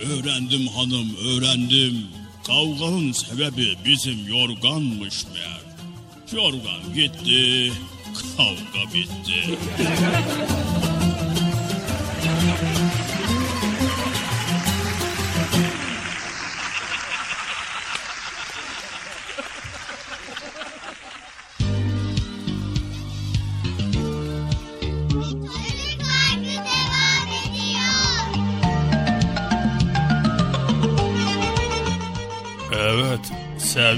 Öğrendim 0.00 0.66
hanım 0.66 1.16
öğrendim. 1.16 2.06
Kavganın 2.46 3.12
sebebi 3.12 3.76
bizim 3.84 4.28
yorganmış 4.28 5.24
meğer. 5.34 5.60
Yorgan 6.32 6.94
gitti, 6.94 7.72
kavga 8.36 8.94
bitti. 8.94 9.58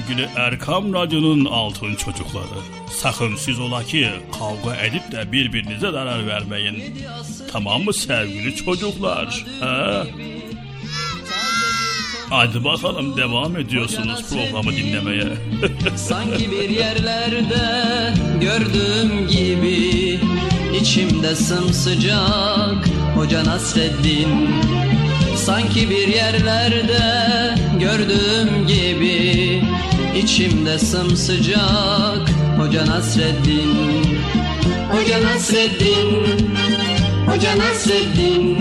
sevgili 0.09 0.29
Erkam 0.37 0.95
Radyo'nun 0.95 1.45
altın 1.45 1.95
çocukları. 1.95 2.59
Sakın 2.91 3.37
siz 3.37 3.61
ola 3.61 3.85
ki 3.85 4.09
kavga 4.39 4.77
edip 4.77 5.13
de 5.13 5.33
birbirinize 5.33 5.91
zarar 5.91 6.27
vermeyin. 6.27 6.83
Tamam 7.53 7.83
mı 7.83 7.95
sevgili 7.95 8.57
çocuklar? 8.57 9.45
He? 9.61 10.05
Hadi 12.31 12.65
bakalım 12.65 13.17
devam 13.17 13.57
ediyorsunuz 13.57 14.25
programı 14.31 14.77
dinlemeye. 14.77 15.29
Sanki 15.97 16.51
bir 16.51 16.71
yerlerde 16.71 18.15
gördüğüm 18.41 19.29
gibi 19.29 20.21
içimde 20.81 21.35
sımsıcak 21.37 22.89
Hoca 23.15 23.45
Nasreddin 23.45 24.49
Sanki 25.39 25.91
bir 25.91 26.09
yerlerde 26.09 27.01
gördüğüm 27.81 28.67
gibi 28.67 29.58
içimde 30.19 30.79
sımsıcak 30.79 32.31
Hoca 32.59 32.87
Nasreddin. 32.87 34.19
Hoca 34.91 35.23
Nasreddin 35.23 36.27
Hoca 37.27 37.59
Nasreddin. 37.59 38.59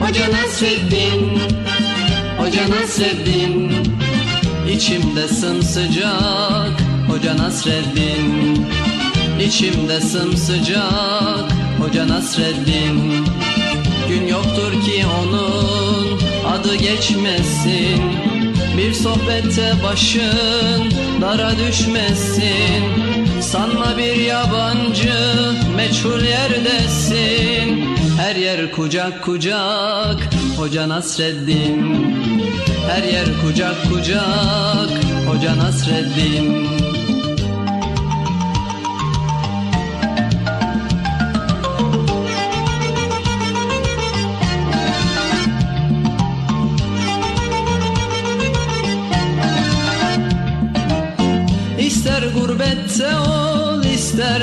Hoca 0.00 0.32
Nasreddin 0.32 1.38
Hoca 2.38 2.70
Nasreddin. 2.70 3.72
İçimde 4.74 5.28
sımsıcak 5.28 6.82
Hoca 7.08 7.36
Nasreddin. 7.36 8.66
İçimde 9.40 10.00
sımsıcak 10.00 11.52
Hoca 11.80 12.08
Nasreddin. 12.08 13.26
Gün 14.08 14.26
yoktur 14.26 14.72
ki 14.72 15.04
onun 15.20 16.18
adı 16.46 16.74
geçmesin 16.74 18.27
Bir 18.78 18.92
sohbette 18.92 19.72
başın 19.82 20.92
dara 21.20 21.52
düşmesin. 21.58 22.84
Sanma 23.40 23.98
bir 23.98 24.16
yabancı 24.16 25.14
meçhul 25.76 26.24
yerdesin. 26.24 27.96
Her 28.18 28.36
yer 28.36 28.72
kucak 28.72 29.24
kucak 29.24 30.28
Hoca 30.56 30.88
Nasreddin. 30.88 32.06
Her 32.90 33.02
yer 33.02 33.26
kucak 33.42 33.76
kucak 33.92 34.90
Hoca 35.26 35.58
Nasreddin 35.58 36.68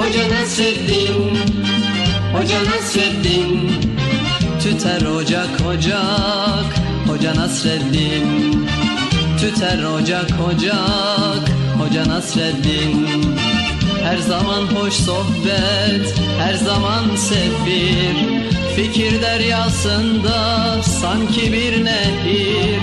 Hoca 0.00 0.28
Nasreddin 0.28 1.38
Hoca 2.32 2.60
Nasreddin 2.64 3.70
Tüter 4.62 5.06
ocak 5.06 5.60
ocak 5.66 6.68
Hoca 7.06 7.34
Nasreddin. 7.36 8.68
Tüter 9.40 9.84
ocak 9.84 10.30
ocak 10.48 11.44
Hoca 11.78 12.08
Nasreddin. 12.08 13.06
Her 14.04 14.18
zaman 14.18 14.62
hoş 14.66 14.94
sohbet 14.94 16.14
Her 16.38 16.54
zaman 16.54 17.16
sefir 17.16 18.16
Fikir 18.76 19.22
deryasında 19.22 20.38
sanki 20.82 21.52
bir 21.52 21.84
nehir. 21.84 22.80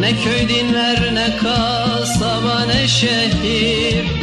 Ne 0.00 0.10
köy 0.10 0.48
dinler 0.48 1.14
ne 1.14 1.36
kasaba 1.36 2.64
ne 2.66 2.88
şehir 2.88 4.17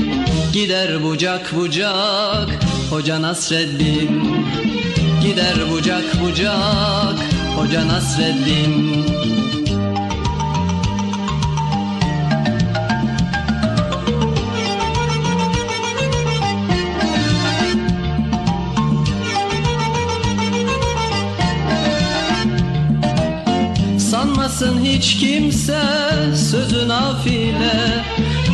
Gider 0.56 1.04
bucak 1.04 1.52
bucak 1.56 2.50
Hoca 2.90 3.22
Nasreddin. 3.22 4.24
Gider 5.22 5.56
bucak 5.72 6.04
bucak 6.22 7.20
Hoca 7.56 7.88
Nasreddin. 7.88 9.06
Sanmasın 24.00 24.80
hiç 24.86 25.18
kimse 25.20 25.82
sözü 26.36 26.88
nafile 26.88 28.06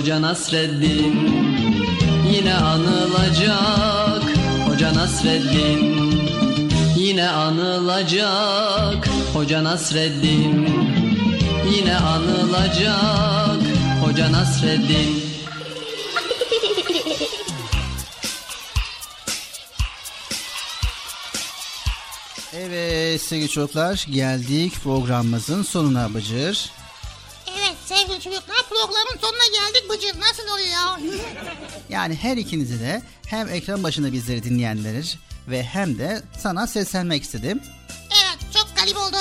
Hoca 0.00 0.22
Nasreddin 0.22 1.14
Yine 2.32 2.54
anılacak. 2.54 4.22
Hoca 4.68 4.94
Nasreddin 4.94 6.12
Yine 6.96 7.28
anılacak. 7.28 9.08
Hoca 9.34 9.64
Nasreddin 9.64 10.68
Yine 11.76 11.96
anılacak. 11.96 13.60
Hoca 14.04 14.32
Nasreddin. 14.32 15.22
Evet 22.54 23.20
sevgili 23.22 23.48
çocuklar 23.48 24.06
geldik 24.10 24.72
programımızın 24.84 25.62
sonuna 25.62 26.14
Bıcır. 26.14 26.79
Sevgili 27.90 28.20
çocuklar 28.20 28.68
programın 28.68 29.18
sonuna 29.20 29.46
geldik 29.52 29.90
Bıcır. 29.90 30.20
Nasıl 30.20 30.42
oluyor 30.42 30.68
ya? 30.68 31.00
Yani 31.88 32.14
her 32.14 32.36
ikinizi 32.36 32.80
de 32.80 33.02
hem 33.26 33.48
ekran 33.48 33.82
başında 33.82 34.12
bizleri 34.12 34.44
dinleyenleri 34.44 35.02
ve 35.48 35.62
hem 35.62 35.98
de 35.98 36.22
sana 36.38 36.66
seslenmek 36.66 37.22
istedim. 37.22 37.62
evet 38.10 38.52
çok 38.54 38.76
galip 38.76 38.96
oldu. 38.96 39.16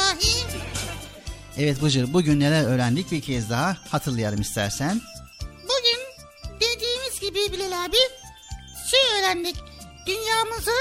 Evet 1.57 1.81
Bıcır 1.81 2.13
bugün 2.13 2.39
neler 2.39 2.63
öğrendik 2.63 3.11
bir 3.11 3.21
kez 3.21 3.49
daha 3.49 3.77
hatırlayalım 3.91 4.41
istersen. 4.41 5.01
Bugün 5.41 6.27
dediğimiz 6.59 7.19
gibi 7.19 7.53
Bilal 7.53 7.85
abi 7.85 7.97
şey 8.91 9.19
öğrendik. 9.19 9.55
Dünyamızı 10.05 10.71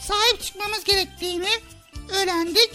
sahip 0.00 0.42
çıkmamız 0.42 0.84
gerektiğini 0.84 1.50
öğrendik. 2.08 2.70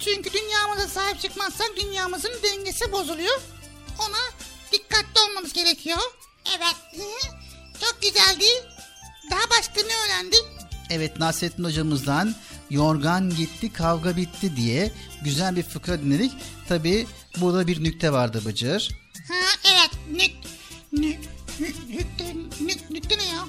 Çünkü 0.00 0.32
dünyamıza 0.32 0.88
sahip 0.88 1.20
çıkmazsak 1.20 1.70
dünyamızın 1.82 2.32
dengesi 2.42 2.92
bozuluyor. 2.92 3.40
Ona 4.08 4.46
dikkatli 4.72 5.20
olmamız 5.28 5.52
gerekiyor. 5.52 5.98
Evet. 6.56 6.76
Çok 7.80 8.02
güzeldi. 8.02 8.44
Daha 9.30 9.50
başka 9.50 9.80
ne 9.80 9.92
öğrendik? 10.06 10.44
Evet 10.90 11.18
Nasrettin 11.18 11.64
hocamızdan 11.64 12.34
yorgan 12.70 13.30
gitti 13.30 13.72
kavga 13.72 14.16
bitti 14.16 14.56
diye 14.56 14.92
güzel 15.24 15.56
bir 15.56 15.62
fıkra 15.62 16.00
dinledik. 16.00 16.32
Tabi 16.68 17.06
burada 17.40 17.66
bir 17.66 17.84
nükte 17.84 18.12
vardı 18.12 18.42
Bıcır. 18.46 18.90
Ha 19.28 19.34
evet. 19.64 19.90
Nük, 20.12 20.32
nük, 20.92 21.20
nük, 21.60 21.88
nükte, 21.88 22.34
nük, 22.60 22.90
nükte 22.90 23.18
ne 23.18 23.24
ya? 23.24 23.44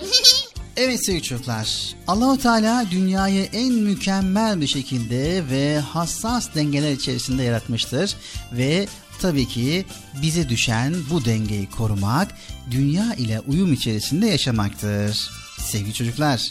Evet 0.80 1.04
sevgili 1.06 1.22
çocuklar. 1.22 1.94
Allahu 2.06 2.38
Teala 2.38 2.90
dünyayı 2.90 3.48
en 3.52 3.72
mükemmel 3.72 4.60
bir 4.60 4.66
şekilde 4.66 5.42
ve 5.50 5.78
hassas 5.78 6.54
dengeler 6.54 6.92
içerisinde 6.92 7.42
yaratmıştır 7.42 8.16
ve 8.52 8.88
tabii 9.20 9.48
ki 9.48 9.84
bize 10.22 10.48
düşen 10.48 10.94
bu 11.10 11.24
dengeyi 11.24 11.70
korumak, 11.70 12.34
dünya 12.70 13.14
ile 13.14 13.40
uyum 13.40 13.72
içerisinde 13.72 14.26
yaşamaktır. 14.26 15.30
Sevgili 15.60 15.94
çocuklar, 15.94 16.50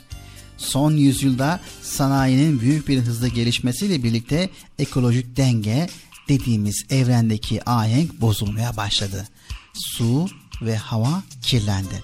son 0.58 0.92
yüzyılda 0.92 1.60
sanayinin 1.82 2.60
büyük 2.60 2.88
bir 2.88 3.00
hızla 3.00 3.28
gelişmesiyle 3.28 4.04
birlikte 4.04 4.50
ekolojik 4.80 5.38
denge 5.38 5.88
dediğimiz 6.30 6.86
evrendeki 6.90 7.70
ahenk 7.70 8.22
bozulmaya 8.22 8.78
başladı. 8.78 9.28
Su 9.74 10.28
ve 10.62 10.78
hava 10.78 11.24
kirlendi. 11.42 12.04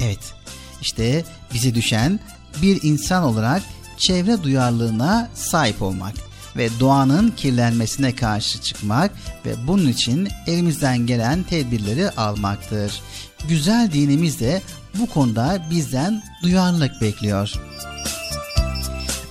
Evet, 0.00 0.34
işte 0.82 1.24
bize 1.54 1.74
düşen 1.74 2.20
bir 2.62 2.82
insan 2.82 3.24
olarak 3.24 3.62
çevre 3.98 4.42
duyarlılığına 4.42 5.30
sahip 5.34 5.82
olmak 5.82 6.31
ve 6.56 6.68
doğanın 6.80 7.30
kirlenmesine 7.30 8.14
karşı 8.14 8.60
çıkmak 8.60 9.10
ve 9.46 9.66
bunun 9.66 9.88
için 9.88 10.28
elimizden 10.46 10.98
gelen 10.98 11.42
tedbirleri 11.42 12.10
almaktır. 12.10 13.00
Güzel 13.48 13.92
dinimiz 13.92 14.40
de 14.40 14.62
bu 14.98 15.06
konuda 15.06 15.62
bizden 15.70 16.22
duyarlılık 16.42 17.00
bekliyor. 17.00 17.52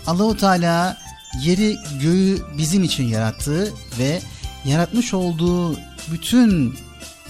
Allahu 0.08 0.38
Teala 0.38 0.98
yeri 1.42 1.78
göğü 2.02 2.42
bizim 2.58 2.84
için 2.84 3.04
yarattı 3.04 3.74
ve 4.00 4.22
yaratmış 4.66 5.14
olduğu 5.14 5.78
bütün 6.12 6.76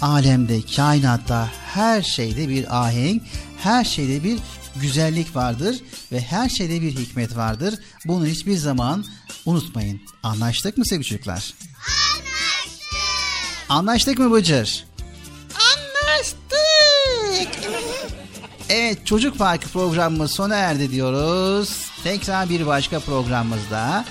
alemde, 0.02 0.62
kainatta 0.76 1.50
her 1.74 2.02
şeyde 2.02 2.50
bir 2.50 2.84
ahenk, 2.84 3.24
her 3.58 3.84
şeyde 3.84 4.24
bir 4.24 4.40
güzellik 4.76 5.36
vardır 5.36 5.76
ve 6.12 6.22
her 6.22 6.50
şeyde 6.50 6.82
bir 6.82 6.96
hikmet 6.96 7.36
vardır. 7.36 7.76
Bunu 8.06 8.26
hiçbir 8.26 8.58
zaman 8.58 9.06
unutmayın. 9.46 10.02
Anlaştık 10.24 10.78
mı 10.78 10.86
sevgili 10.86 11.08
çocuklar? 11.08 11.54
Anlaştık. 11.88 13.00
Anlaştık 13.70 14.20
mı 14.20 14.32
Bıcır? 14.32 14.86
Anlaştık. 15.56 16.42
Evet 18.70 19.06
Çocuk 19.06 19.38
Parkı 19.38 19.70
programımız 19.70 20.32
sona 20.32 20.56
erdi 20.56 20.92
diyoruz. 20.92 21.86
Tekrar 22.04 22.50
bir 22.50 22.68
başka 22.68 23.00
programımızda 23.00 24.06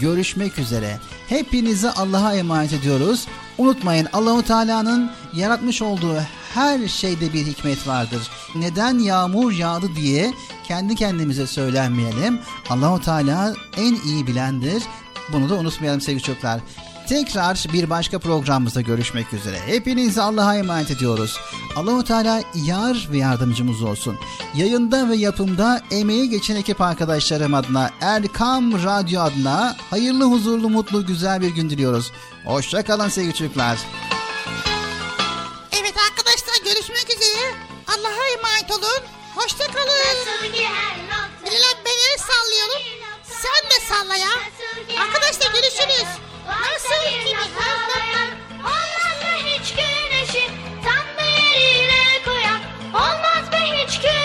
görüşmek 0.00 0.58
üzere. 0.58 0.98
Hepinizi 1.28 1.90
Allah'a 1.90 2.34
emanet 2.34 2.72
ediyoruz. 2.72 3.26
Unutmayın 3.58 4.08
Allahu 4.12 4.42
Teala'nın 4.42 5.10
yaratmış 5.34 5.82
olduğu 5.82 6.20
her 6.54 6.88
şeyde 6.88 7.32
bir 7.32 7.46
hikmet 7.46 7.86
vardır. 7.86 8.30
Neden 8.54 8.98
yağmur 8.98 9.52
yağdı 9.52 9.96
diye 9.96 10.34
kendi 10.64 10.94
kendimize 10.94 11.46
söylenmeyelim. 11.46 12.40
Allahu 12.70 13.00
Teala 13.00 13.54
en 13.76 13.94
iyi 13.94 14.26
bilendir. 14.26 14.82
Bunu 15.32 15.50
da 15.50 15.54
unutmayalım 15.54 16.00
sevgili 16.00 16.22
çocuklar. 16.22 16.60
Tekrar 17.08 17.66
bir 17.72 17.90
başka 17.90 18.18
programımızda 18.18 18.80
görüşmek 18.80 19.32
üzere. 19.32 19.58
Hepinizi 19.66 20.22
Allah'a 20.22 20.56
emanet 20.56 20.90
ediyoruz. 20.90 21.36
Allahu 21.76 22.04
Teala 22.04 22.42
yar 22.54 23.08
ve 23.12 23.18
yardımcımız 23.18 23.82
olsun. 23.82 24.16
Yayında 24.54 25.08
ve 25.08 25.16
yapımda 25.16 25.82
emeği 25.90 26.30
geçen 26.30 26.56
ekip 26.56 26.80
arkadaşlarım 26.80 27.54
adına 27.54 27.90
Erkam 28.00 28.84
Radyo 28.84 29.20
adına 29.20 29.76
hayırlı, 29.90 30.24
huzurlu, 30.24 30.70
mutlu, 30.70 31.06
güzel 31.06 31.40
bir 31.40 31.54
gün 31.54 31.70
diliyoruz. 31.70 32.12
Hoşça 32.44 32.82
kalın 32.82 33.08
sevgili 33.08 33.34
çocuklar. 33.34 33.78
Allah'a 38.04 38.26
emanet 38.26 38.70
olun. 38.70 39.02
Hoşça 39.34 39.66
kalın. 39.66 40.16
Bilal 41.44 41.76
ben 41.84 41.98
el 42.12 42.18
sallıyorum. 42.18 42.82
Sen 43.24 43.70
de 43.70 43.86
salla 43.88 44.16
ya. 44.16 44.30
Arkadaşlar 45.02 45.52
görüşürüz. 45.52 46.08
Nasıl 46.46 47.24
ki 47.24 47.36
Olmaz 48.60 49.22
mı 49.22 49.36
hiç 49.46 49.74
güneşi 49.74 50.50
tam 50.84 51.16
da 51.16 51.22
yerine 51.30 52.22
koyan? 52.24 52.60
Olmaz 52.94 53.48
mı 53.52 53.58
hiç 53.58 54.00
güneşi 54.00 54.23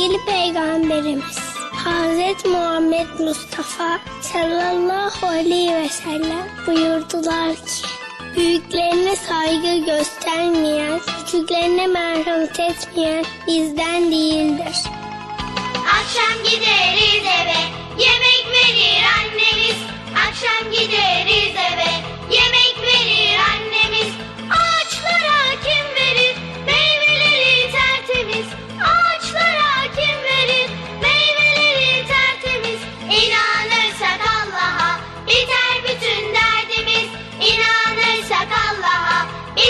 Sevgili 0.00 0.24
Peygamberimiz 0.24 1.38
Hazreti 1.84 2.48
Muhammed 2.48 3.06
Mustafa 3.18 4.00
sallallahu 4.20 5.26
aleyhi 5.26 5.74
ve 5.74 5.88
sellem 5.88 6.48
buyurdular 6.66 7.54
ki 7.54 7.86
Büyüklerine 8.36 9.16
saygı 9.16 9.84
göstermeyen, 9.86 11.00
küçüklerine 11.00 11.86
merhamet 11.86 12.60
etmeyen 12.60 13.24
bizden 13.46 14.10
değildir. 14.10 14.76
Akşam 15.86 16.44
gideriz 16.44 17.24
eve 17.40 17.60
yemek 17.98 18.46
verir 18.52 19.04
annemiz 19.18 19.76
Akşam 20.28 20.70
gideriz 20.72 21.54
eve 21.72 21.99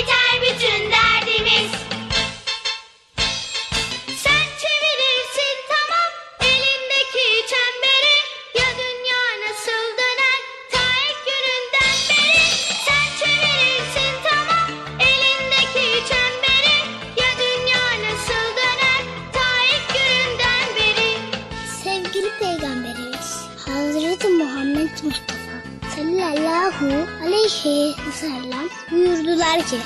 Allah'a 0.01 0.43
biter 0.43 0.55
bütün 0.55 0.91
derdimiz 0.91 1.10
buyurdular 29.41 29.67
ki 29.67 29.77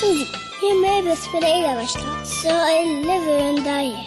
Çocuk 0.00 0.28
yemeğe 0.62 1.06
besmeleyle 1.06 1.76
başla. 1.76 2.24
Sonra 2.24 2.70
eline 2.70 3.26
ve 3.26 3.32
önden 3.32 3.80
ye. 3.80 4.04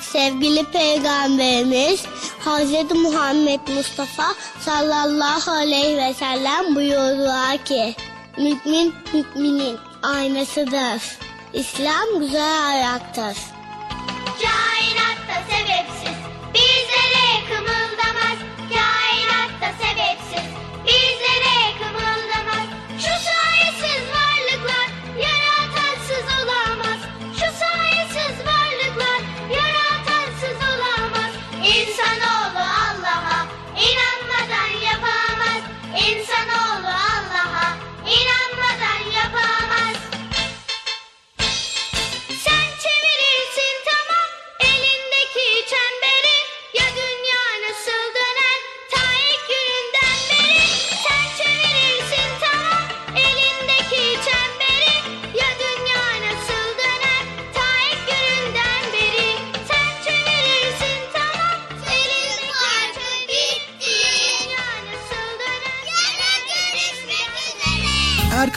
Sevgili 0.00 0.64
Peygamberimiz 0.64 2.04
Hazreti 2.38 2.94
Muhammed 2.94 3.60
Mustafa 3.76 4.34
sallallahu 4.60 5.50
aleyhi 5.50 5.96
ve 5.96 6.14
sellem 6.14 6.74
buyurdular 6.74 7.58
ki 7.58 7.94
Mümin 8.38 8.94
müminin 9.12 9.78
aynasıdır. 10.02 11.18
İslam 11.52 12.20
güzel 12.20 12.66
ayaktır. 12.66 13.49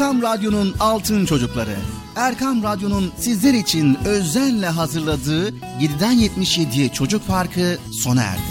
Erkam 0.03 0.21
Radyo'nun 0.21 0.75
Altın 0.79 1.25
Çocukları. 1.25 1.75
Erkam 2.15 2.63
Radyo'nun 2.63 3.13
sizler 3.17 3.53
için 3.53 3.97
özenle 4.05 4.67
hazırladığı 4.67 5.49
7'den 5.49 6.17
77'ye 6.17 6.89
Çocuk 6.89 7.27
Parkı 7.27 7.77
sona 8.03 8.23
erdi. 8.23 8.41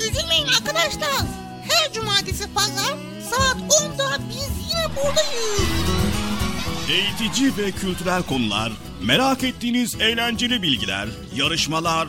Üzülmeyin 0.00 0.46
arkadaşlar. 0.46 1.26
Her 1.68 1.92
cumartesi 1.92 2.54
pazar 2.54 2.96
saat 3.30 3.56
10'da 3.56 4.18
biz 4.28 4.50
yine 4.70 4.96
buradayız. 4.96 5.60
Eğitici 6.90 7.56
ve 7.56 7.70
kültürel 7.70 8.22
konular, 8.22 8.72
Merak 9.02 9.44
ettiğiniz 9.44 10.00
eğlenceli 10.00 10.62
bilgiler, 10.62 11.08
yarışmalar, 11.36 12.08